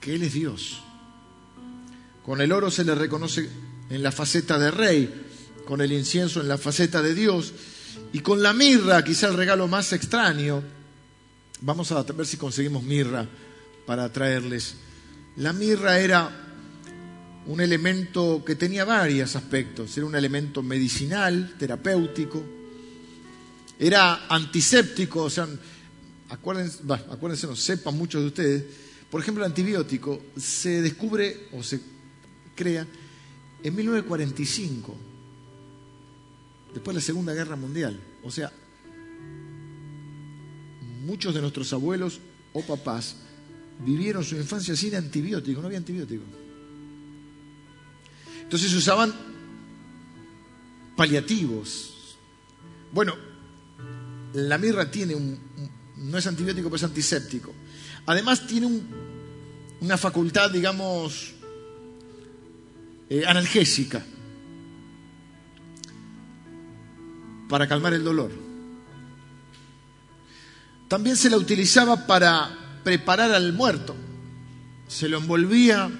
[0.00, 0.82] que Él es Dios
[2.24, 3.48] con el oro se le reconoce
[3.90, 5.26] en la faceta de rey,
[5.66, 7.52] con el incienso en la faceta de Dios.
[8.12, 10.62] Y con la mirra, quizá el regalo más extraño,
[11.60, 13.26] vamos a ver si conseguimos mirra
[13.86, 14.76] para traerles.
[15.36, 16.30] La mirra era
[17.46, 19.96] un elemento que tenía varios aspectos.
[19.96, 22.44] Era un elemento medicinal, terapéutico,
[23.78, 25.48] era antiséptico, o sea,
[26.28, 26.78] acuérdense,
[27.10, 28.64] acuérdense, no sepan muchos de ustedes,
[29.10, 31.80] por ejemplo, el antibiótico se descubre o se
[32.54, 32.86] crea
[33.62, 34.96] en 1945,
[36.74, 37.98] después de la Segunda Guerra Mundial.
[38.22, 38.52] O sea,
[41.04, 42.20] muchos de nuestros abuelos
[42.52, 43.16] o papás
[43.84, 46.22] vivieron su infancia sin antibiótico, no había antibiótico.
[48.42, 49.12] Entonces usaban
[50.96, 52.16] paliativos.
[52.92, 53.14] Bueno,
[54.34, 55.38] la mirra tiene un,
[55.96, 57.52] no es antibiótico, pero es antiséptico.
[58.06, 58.82] Además tiene
[59.80, 61.34] una facultad, digamos,
[63.14, 64.02] eh, analgésica
[67.46, 68.30] para calmar el dolor.
[70.88, 73.94] También se la utilizaba para preparar al muerto.
[74.88, 75.90] Se lo envolvía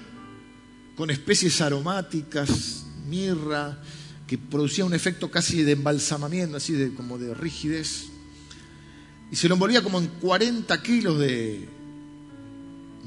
[0.95, 3.77] con especies aromáticas, mirra,
[4.25, 8.07] que producía un efecto casi de embalsamamiento, así de como de rigidez.
[9.29, 11.69] Y se lo envolvía como en 40 kilos de,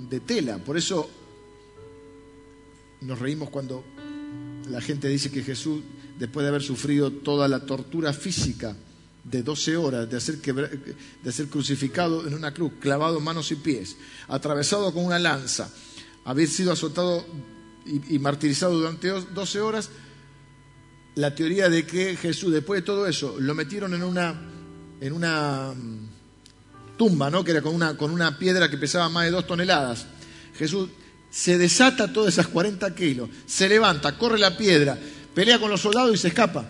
[0.08, 0.58] de tela.
[0.58, 1.10] Por eso
[3.00, 3.84] nos reímos cuando
[4.70, 5.82] la gente dice que Jesús,
[6.18, 8.76] después de haber sufrido toda la tortura física
[9.24, 13.96] de 12 horas, de ser, de ser crucificado en una cruz, clavado manos y pies,
[14.28, 15.68] atravesado con una lanza,
[16.24, 17.26] haber sido azotado
[17.84, 19.90] y, martirizado durante 12 horas,
[21.14, 24.34] la teoría de que Jesús, después de todo eso, lo metieron en una,
[25.00, 27.42] en una mm, tumba, ¿no?
[27.42, 30.06] que era con una, con una piedra que pesaba más de dos toneladas.
[30.56, 30.88] Jesús
[31.30, 34.98] se desata todas esas 40 kilos, se levanta, corre la piedra,
[35.34, 36.68] pelea con los soldados y se escapa.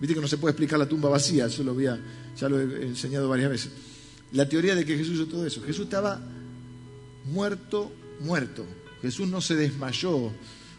[0.00, 1.98] Viste que no se puede explicar la tumba vacía, eso lo había,
[2.36, 3.72] ya lo he enseñado varias veces.
[4.32, 5.62] La teoría de que Jesús hizo todo eso.
[5.62, 6.20] Jesús estaba
[7.24, 8.66] muerto, muerto.
[9.00, 10.32] Jesús no se desmayó,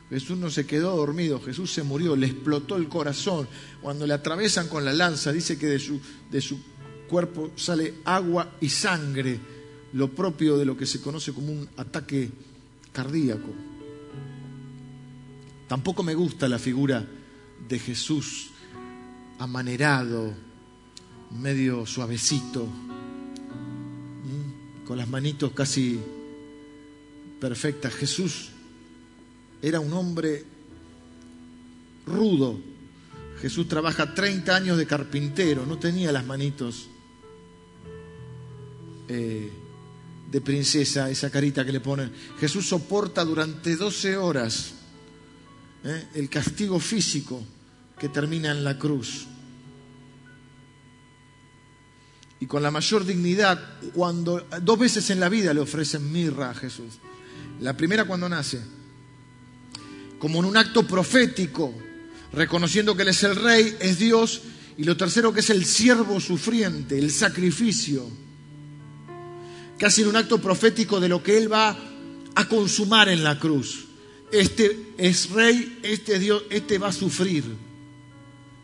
[0.10, 3.48] Jesús no se quedó dormido, Jesús se murió, le explotó el corazón.
[3.82, 6.60] Cuando le atravesan con la lanza, dice que de su, de su
[7.08, 9.40] cuerpo sale agua y sangre,
[9.94, 12.30] lo propio de lo que se conoce como un ataque
[12.92, 13.50] cardíaco.
[15.68, 17.06] Tampoco me gusta la figura
[17.68, 18.50] de Jesús
[19.38, 20.34] amanerado,
[21.40, 22.68] medio suavecito,
[24.86, 26.00] con las manitos casi
[27.40, 27.94] perfectas.
[27.94, 28.50] Jesús
[29.62, 30.44] era un hombre
[32.06, 32.60] rudo.
[33.42, 36.90] Jesús trabaja 30 años de carpintero, no tenía las manitos
[39.08, 39.50] eh,
[40.30, 42.12] de princesa, esa carita que le ponen.
[42.40, 44.74] Jesús soporta durante 12 horas
[45.84, 47.44] eh, el castigo físico
[47.98, 49.26] que termina en la cruz.
[52.40, 56.54] Y con la mayor dignidad, cuando dos veces en la vida le ofrecen mirra a
[56.54, 57.00] Jesús.
[57.60, 58.62] La primera cuando nace,
[60.20, 61.74] como en un acto profético,
[62.32, 64.42] reconociendo que Él es el Rey, es Dios,
[64.78, 68.08] y lo tercero que es el siervo sufriente, el sacrificio,
[69.80, 71.76] casi en un acto profético de lo que Él va
[72.36, 73.86] a consumar en la cruz.
[74.32, 77.46] Este es Rey, este es Dios, este va a sufrir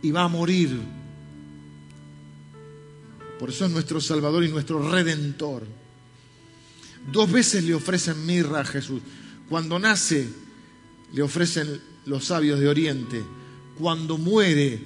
[0.02, 0.78] y va a morir.
[3.40, 5.64] Por eso es nuestro Salvador y nuestro Redentor.
[7.12, 9.02] Dos veces le ofrecen mirra a Jesús.
[9.50, 10.28] Cuando nace,
[11.14, 13.24] le ofrecen los sabios de Oriente.
[13.78, 14.80] Cuando muere,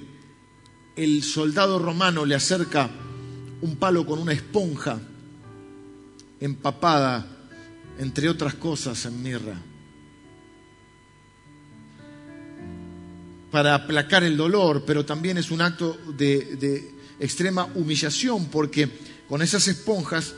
[0.96, 2.90] el soldado romano le acerca
[3.62, 5.00] un palo con una esponja
[6.40, 7.26] empapada,
[7.98, 9.60] entre otras cosas, en mirra.
[13.50, 18.88] para aplacar el dolor, pero también es un acto de, extrema humillación, porque
[19.28, 20.34] con esas esponjas,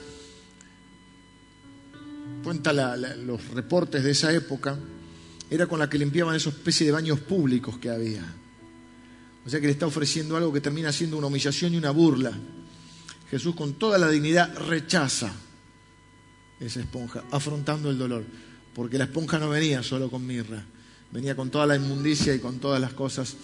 [2.43, 4.79] cuenta los reportes de esa época,
[5.51, 8.25] era con la que limpiaban esa especie de baños públicos que había.
[9.45, 12.33] O sea que le está ofreciendo algo que termina siendo una humillación y una burla.
[13.31, 15.33] Jesús con toda la dignidad rechaza
[16.65, 18.25] esa esponja, afrontando el dolor,
[18.75, 20.65] porque la esponja no venía solo con mirra,
[21.11, 23.37] venía con toda la inmundicia y con todas las cosas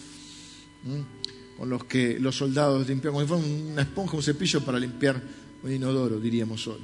[1.56, 5.20] con los que los soldados limpiaban, como si fuera una esponja, un cepillo para limpiar
[5.62, 6.80] un inodoro, diríamos hoy.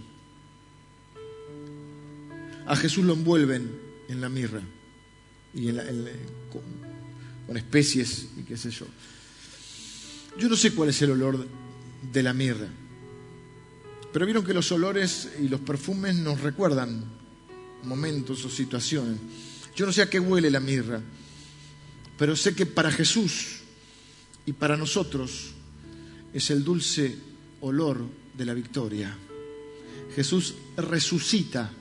[2.67, 3.71] A Jesús lo envuelven
[4.09, 4.61] en la mirra
[5.55, 6.63] y con,
[7.47, 8.87] con especies y qué sé yo.
[10.39, 11.47] Yo no sé cuál es el olor
[12.13, 12.67] de la mirra,
[14.15, 17.03] pero vieron que los olores y los perfumes nos recuerdan
[17.83, 19.19] momentos o situaciones.
[19.75, 21.03] Yo no sé a qué huele la mirra,
[22.17, 23.63] pero sé que para Jesús
[24.47, 25.51] y para nosotros
[26.33, 27.19] es el dulce
[27.61, 28.07] olor
[28.39, 29.19] de la victoria.
[30.15, 31.73] Jesús resucita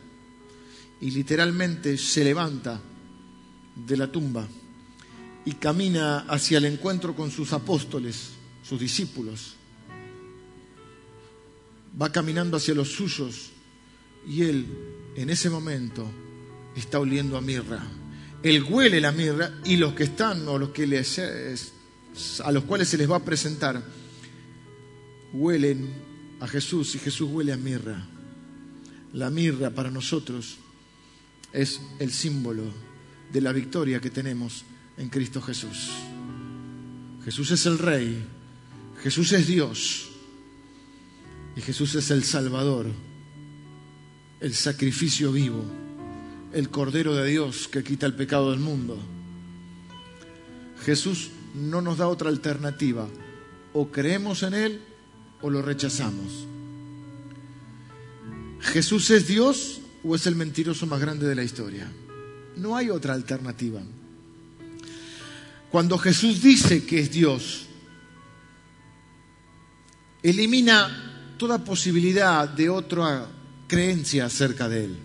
[1.02, 2.82] y literalmente se levanta
[3.76, 4.48] de la tumba
[5.46, 8.30] y camina hacia el encuentro con sus apóstoles,
[8.68, 9.58] sus discípulos.
[12.00, 13.52] Va caminando hacia los suyos
[14.28, 14.66] y él
[15.16, 16.10] en ese momento
[16.76, 17.84] está oliendo a mirra.
[18.42, 21.20] Él huele la mirra y los que están o los que les,
[22.44, 23.82] a los cuales se les va a presentar
[25.34, 25.94] huelen
[26.40, 28.06] a Jesús y Jesús huele a mirra.
[29.14, 30.58] La mirra para nosotros
[31.52, 32.64] es el símbolo
[33.32, 34.66] de la victoria que tenemos
[34.98, 35.92] en Cristo Jesús.
[37.24, 38.26] Jesús es el Rey,
[39.02, 40.13] Jesús es Dios
[41.56, 42.88] y Jesús es el Salvador,
[44.40, 45.64] el sacrificio vivo,
[46.52, 48.98] el Cordero de Dios que quita el pecado del mundo.
[50.84, 53.08] Jesús no nos da otra alternativa,
[53.74, 54.82] o creemos en Él
[55.42, 56.48] o lo rechazamos.
[58.60, 61.92] Jesús es Dios o es el mentiroso más grande de la historia.
[62.58, 63.82] No hay otra alternativa.
[65.72, 67.66] Cuando Jesús dice que es Dios,
[70.22, 71.13] elimina
[71.44, 73.28] toda posibilidad de otra
[73.68, 74.98] creencia acerca de Él.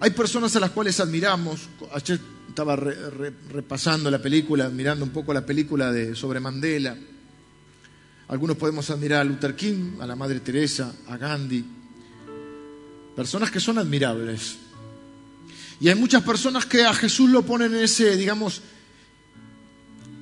[0.00, 1.68] Hay personas a las cuales admiramos.
[1.92, 2.18] Ayer
[2.48, 6.96] estaba repasando la película, mirando un poco la película de, sobre Mandela.
[8.26, 11.64] Algunos podemos admirar a Luther King, a la Madre Teresa, a Gandhi.
[13.14, 14.56] Personas que son admirables.
[15.78, 18.60] Y hay muchas personas que a Jesús lo ponen en ese, digamos,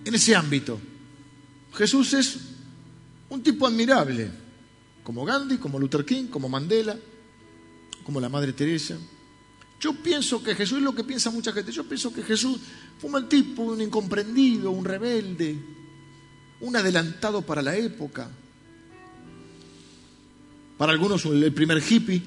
[0.04, 0.78] en ese ámbito.
[1.72, 2.38] Jesús es
[3.30, 4.44] un tipo admirable,
[5.07, 6.98] como Gandhi, como Luther King, como Mandela,
[8.02, 8.98] como la Madre Teresa.
[9.78, 11.70] Yo pienso que Jesús es lo que piensa mucha gente.
[11.70, 12.59] Yo pienso que Jesús
[12.98, 15.57] fue un tipo, un incomprendido, un rebelde,
[16.61, 18.28] un adelantado para la época.
[20.76, 22.20] Para algunos el primer hippie.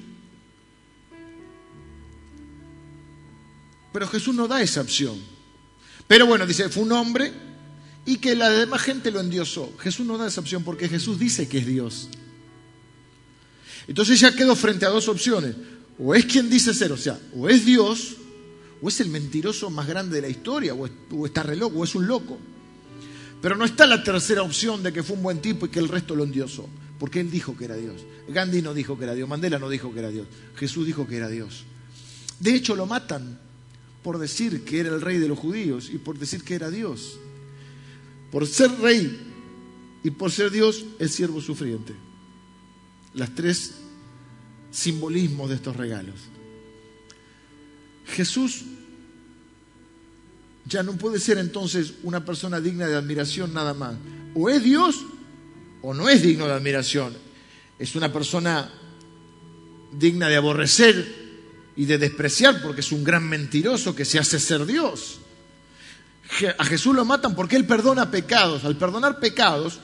[3.92, 5.20] Pero Jesús no da esa opción.
[6.08, 7.30] Pero bueno, dice, fue un hombre
[8.06, 9.70] y que la demás gente lo endiosó.
[9.80, 12.08] Jesús no da esa opción porque Jesús dice que es Dios.
[13.90, 15.56] Entonces ya quedó frente a dos opciones.
[15.98, 18.14] O es quien dice ser, o sea, o es Dios,
[18.80, 21.96] o es el mentiroso más grande de la historia, o, está re loco, o es
[21.96, 22.38] un loco.
[23.42, 25.88] Pero no está la tercera opción de que fue un buen tipo y que el
[25.88, 26.68] resto lo endiosó,
[27.00, 27.96] porque él dijo que era Dios.
[28.28, 31.16] Gandhi no dijo que era Dios, Mandela no dijo que era Dios, Jesús dijo que
[31.16, 31.64] era Dios.
[32.38, 33.40] De hecho, lo matan
[34.04, 37.18] por decir que era el rey de los judíos y por decir que era Dios.
[38.30, 39.18] Por ser rey
[40.04, 41.92] y por ser Dios, el siervo sufriente.
[43.14, 43.74] Las tres
[44.70, 46.16] simbolismos de estos regalos.
[48.06, 48.64] Jesús
[50.66, 53.96] ya no puede ser entonces una persona digna de admiración nada más.
[54.34, 55.04] O es Dios
[55.82, 57.16] o no es digno de admiración.
[57.78, 58.70] Es una persona
[59.92, 61.20] digna de aborrecer
[61.76, 65.18] y de despreciar porque es un gran mentiroso que se hace ser Dios.
[66.58, 68.64] A Jesús lo matan porque Él perdona pecados.
[68.64, 69.80] Al perdonar pecados,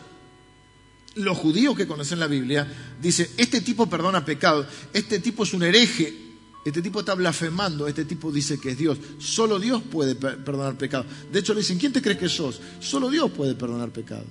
[1.17, 2.67] los judíos que conocen la Biblia
[3.01, 6.15] dicen, este tipo perdona pecados, este tipo es un hereje,
[6.65, 8.99] este tipo está blasfemando, este tipo dice que es Dios.
[9.19, 11.07] Solo Dios puede perdonar pecados.
[11.33, 12.61] De hecho le dicen, ¿quién te crees que sos?
[12.81, 14.27] Solo Dios puede perdonar pecados.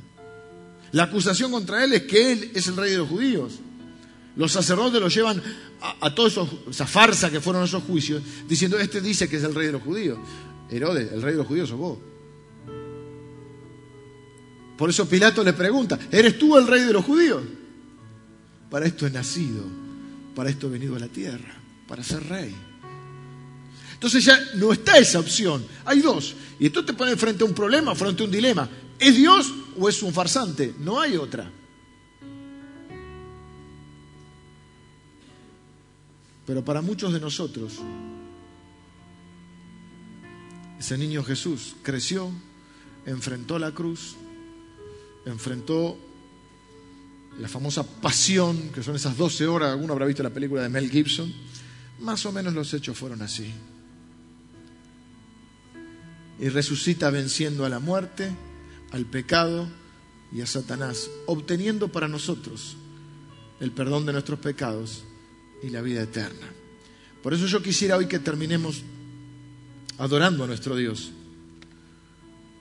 [0.91, 3.53] La acusación contra él es que él es el rey de los judíos.
[4.35, 5.41] Los sacerdotes lo llevan
[6.01, 6.27] a, toda
[6.69, 9.81] esa farsa que fueron esos juicios, diciendo, este dice que es el rey de los
[9.81, 10.19] judíos.
[10.69, 11.99] Herodes, el rey de los judíos sos vos.
[14.77, 17.43] Por eso Pilato le pregunta, ¿eres tú el rey de los judíos?
[18.69, 19.63] Para esto he nacido,
[20.35, 21.55] para esto he venido a la tierra,
[21.87, 22.53] para ser rey.
[23.93, 26.35] Entonces ya no está esa opción, hay dos.
[26.59, 28.69] Y esto te pone frente a un problema, frente a un dilema.
[28.99, 30.73] ¿Es Dios o es un farsante?
[30.79, 31.49] No hay otra.
[36.45, 37.73] Pero para muchos de nosotros,
[40.77, 42.29] ese niño Jesús creció,
[43.05, 44.15] enfrentó la cruz,
[45.25, 45.97] enfrentó
[47.39, 50.89] la famosa pasión, que son esas 12 horas, alguno habrá visto la película de Mel
[50.89, 51.33] Gibson,
[51.99, 53.51] más o menos los hechos fueron así.
[56.39, 58.29] Y resucita venciendo a la muerte,
[58.91, 59.67] al pecado
[60.31, 62.77] y a Satanás, obteniendo para nosotros
[63.59, 65.03] el perdón de nuestros pecados
[65.63, 66.47] y la vida eterna.
[67.23, 68.83] Por eso yo quisiera hoy que terminemos
[69.97, 71.11] adorando a nuestro Dios.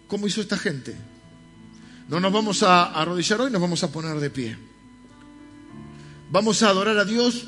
[0.06, 0.96] ¿Cómo hizo esta gente?
[2.08, 4.56] No nos vamos a arrodillar hoy, nos vamos a poner de pie.
[6.30, 7.46] Vamos a adorar a Dios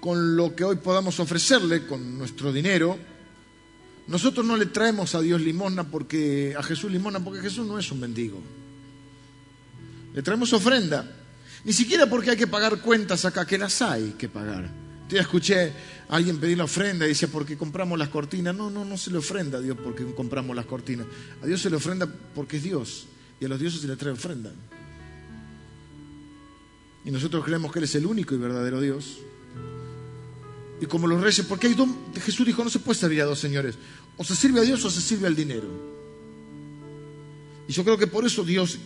[0.00, 2.98] con lo que hoy podamos ofrecerle, con nuestro dinero.
[4.06, 7.90] Nosotros no le traemos a Dios limosna porque a Jesús limosna porque Jesús no es
[7.92, 8.40] un mendigo.
[10.14, 11.18] Le traemos ofrenda.
[11.64, 14.81] Ni siquiera porque hay que pagar cuentas acá, que las hay que pagar.
[15.12, 15.74] Yo escuché
[16.08, 18.54] a alguien pedir la ofrenda y decía, porque compramos las cortinas.
[18.54, 21.06] No, no, no se le ofrenda a Dios porque compramos las cortinas.
[21.42, 23.06] A Dios se le ofrenda porque es Dios.
[23.38, 24.50] Y a los dioses se le trae ofrenda.
[27.04, 29.18] Y nosotros creemos que Él es el único y verdadero Dios.
[30.80, 31.90] Y como los reyes, porque hay dos,
[32.24, 33.74] Jesús dijo, no se puede servir a dos señores.
[34.16, 35.68] O se sirve a Dios o se sirve al dinero.
[37.68, 38.78] Y yo creo que por eso Dios,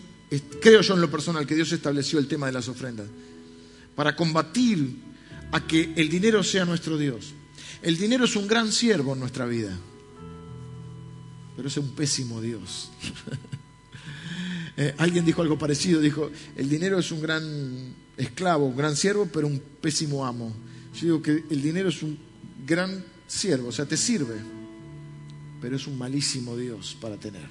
[0.60, 3.06] creo yo en lo personal, que Dios estableció el tema de las ofrendas.
[3.94, 5.05] Para combatir
[5.52, 7.34] a que el dinero sea nuestro Dios.
[7.82, 9.76] El dinero es un gran siervo en nuestra vida,
[11.56, 12.90] pero es un pésimo Dios.
[14.78, 19.26] Eh, alguien dijo algo parecido, dijo, el dinero es un gran esclavo, un gran siervo,
[19.32, 20.54] pero un pésimo amo.
[20.92, 22.18] Yo digo que el dinero es un
[22.66, 24.34] gran siervo, o sea, te sirve,
[25.62, 27.48] pero es un malísimo Dios para tener.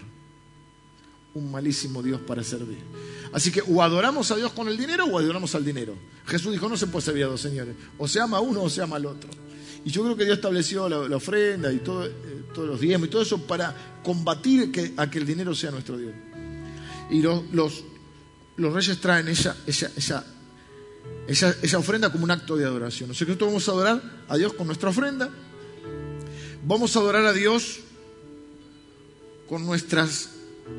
[1.36, 2.80] Un malísimo Dios para servir.
[3.32, 5.94] Así que o adoramos a Dios con el dinero o adoramos al dinero.
[6.26, 7.76] Jesús dijo, no se puede servir a dos señores.
[7.98, 9.30] O se ama a uno o se ama al otro.
[9.84, 12.12] Y yo creo que Dios estableció la, ofrenda y todo, eh,
[12.54, 16.14] todos los diezmos y todo eso para combatir a que el dinero sea nuestro Dios.
[17.10, 17.84] Y los,
[18.58, 19.56] reyes traen esa,
[21.78, 23.12] ofrenda como un acto de adoración.
[23.12, 25.30] O sea que nosotros vamos a adorar a Dios con nuestra ofrenda.
[26.66, 27.80] Vamos a adorar a Dios
[29.48, 30.30] con nuestras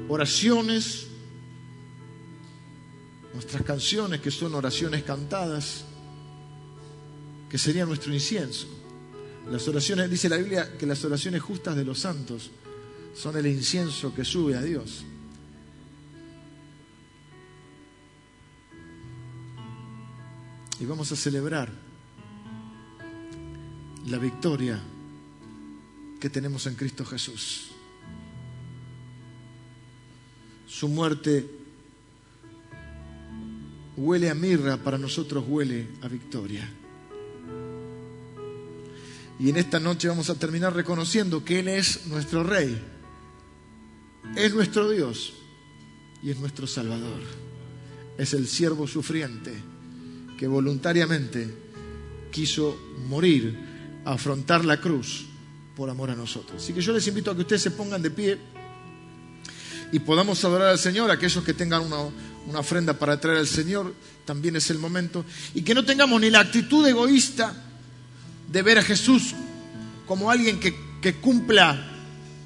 [0.08, 1.06] oraciones,
[3.34, 5.84] nuestras canciones que son oraciones cantadas,
[7.48, 8.66] que sería nuestro incienso.
[9.50, 12.50] Las oraciones, dice la Biblia, que las oraciones justas de los santos
[13.14, 15.04] son el incienso que sube a Dios.
[20.78, 21.70] Y vamos a celebrar
[24.06, 24.80] la victoria
[26.20, 27.75] que tenemos en Cristo Jesús.
[30.78, 31.48] Su muerte
[33.96, 36.70] huele a mirra, para nosotros huele a victoria.
[39.40, 42.78] Y en esta noche vamos a terminar reconociendo que Él es nuestro Rey,
[44.36, 45.32] es nuestro Dios
[46.22, 47.22] y es nuestro Salvador.
[48.18, 49.54] Es el siervo sufriente
[50.38, 51.54] que voluntariamente
[52.30, 53.58] quiso morir,
[54.04, 55.24] afrontar la cruz
[55.74, 56.62] por amor a nosotros.
[56.62, 58.55] Así que yo les invito a que ustedes se pongan de pie
[59.92, 61.96] y podamos adorar al Señor, aquellos que tengan una,
[62.46, 65.24] una ofrenda para traer al Señor, también es el momento,
[65.54, 67.54] y que no tengamos ni la actitud egoísta
[68.50, 69.34] de ver a Jesús
[70.06, 70.74] como alguien que,
[71.20, 71.92] cumpla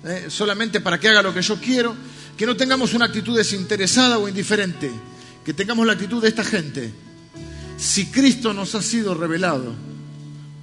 [0.04, 1.96] eh, solamente para que haga lo que yo quiero,
[2.36, 4.90] que no tengamos una actitud desinteresada o indiferente,
[5.44, 6.92] que tengamos la actitud de esta gente.
[7.78, 9.74] Si Cristo nos ha sido revelado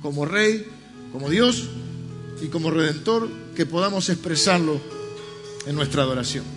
[0.03, 0.67] como Rey,
[1.11, 1.69] como Dios
[2.39, 4.79] y como Redentor, que podamos expresarlo
[5.65, 6.56] en nuestra adoración.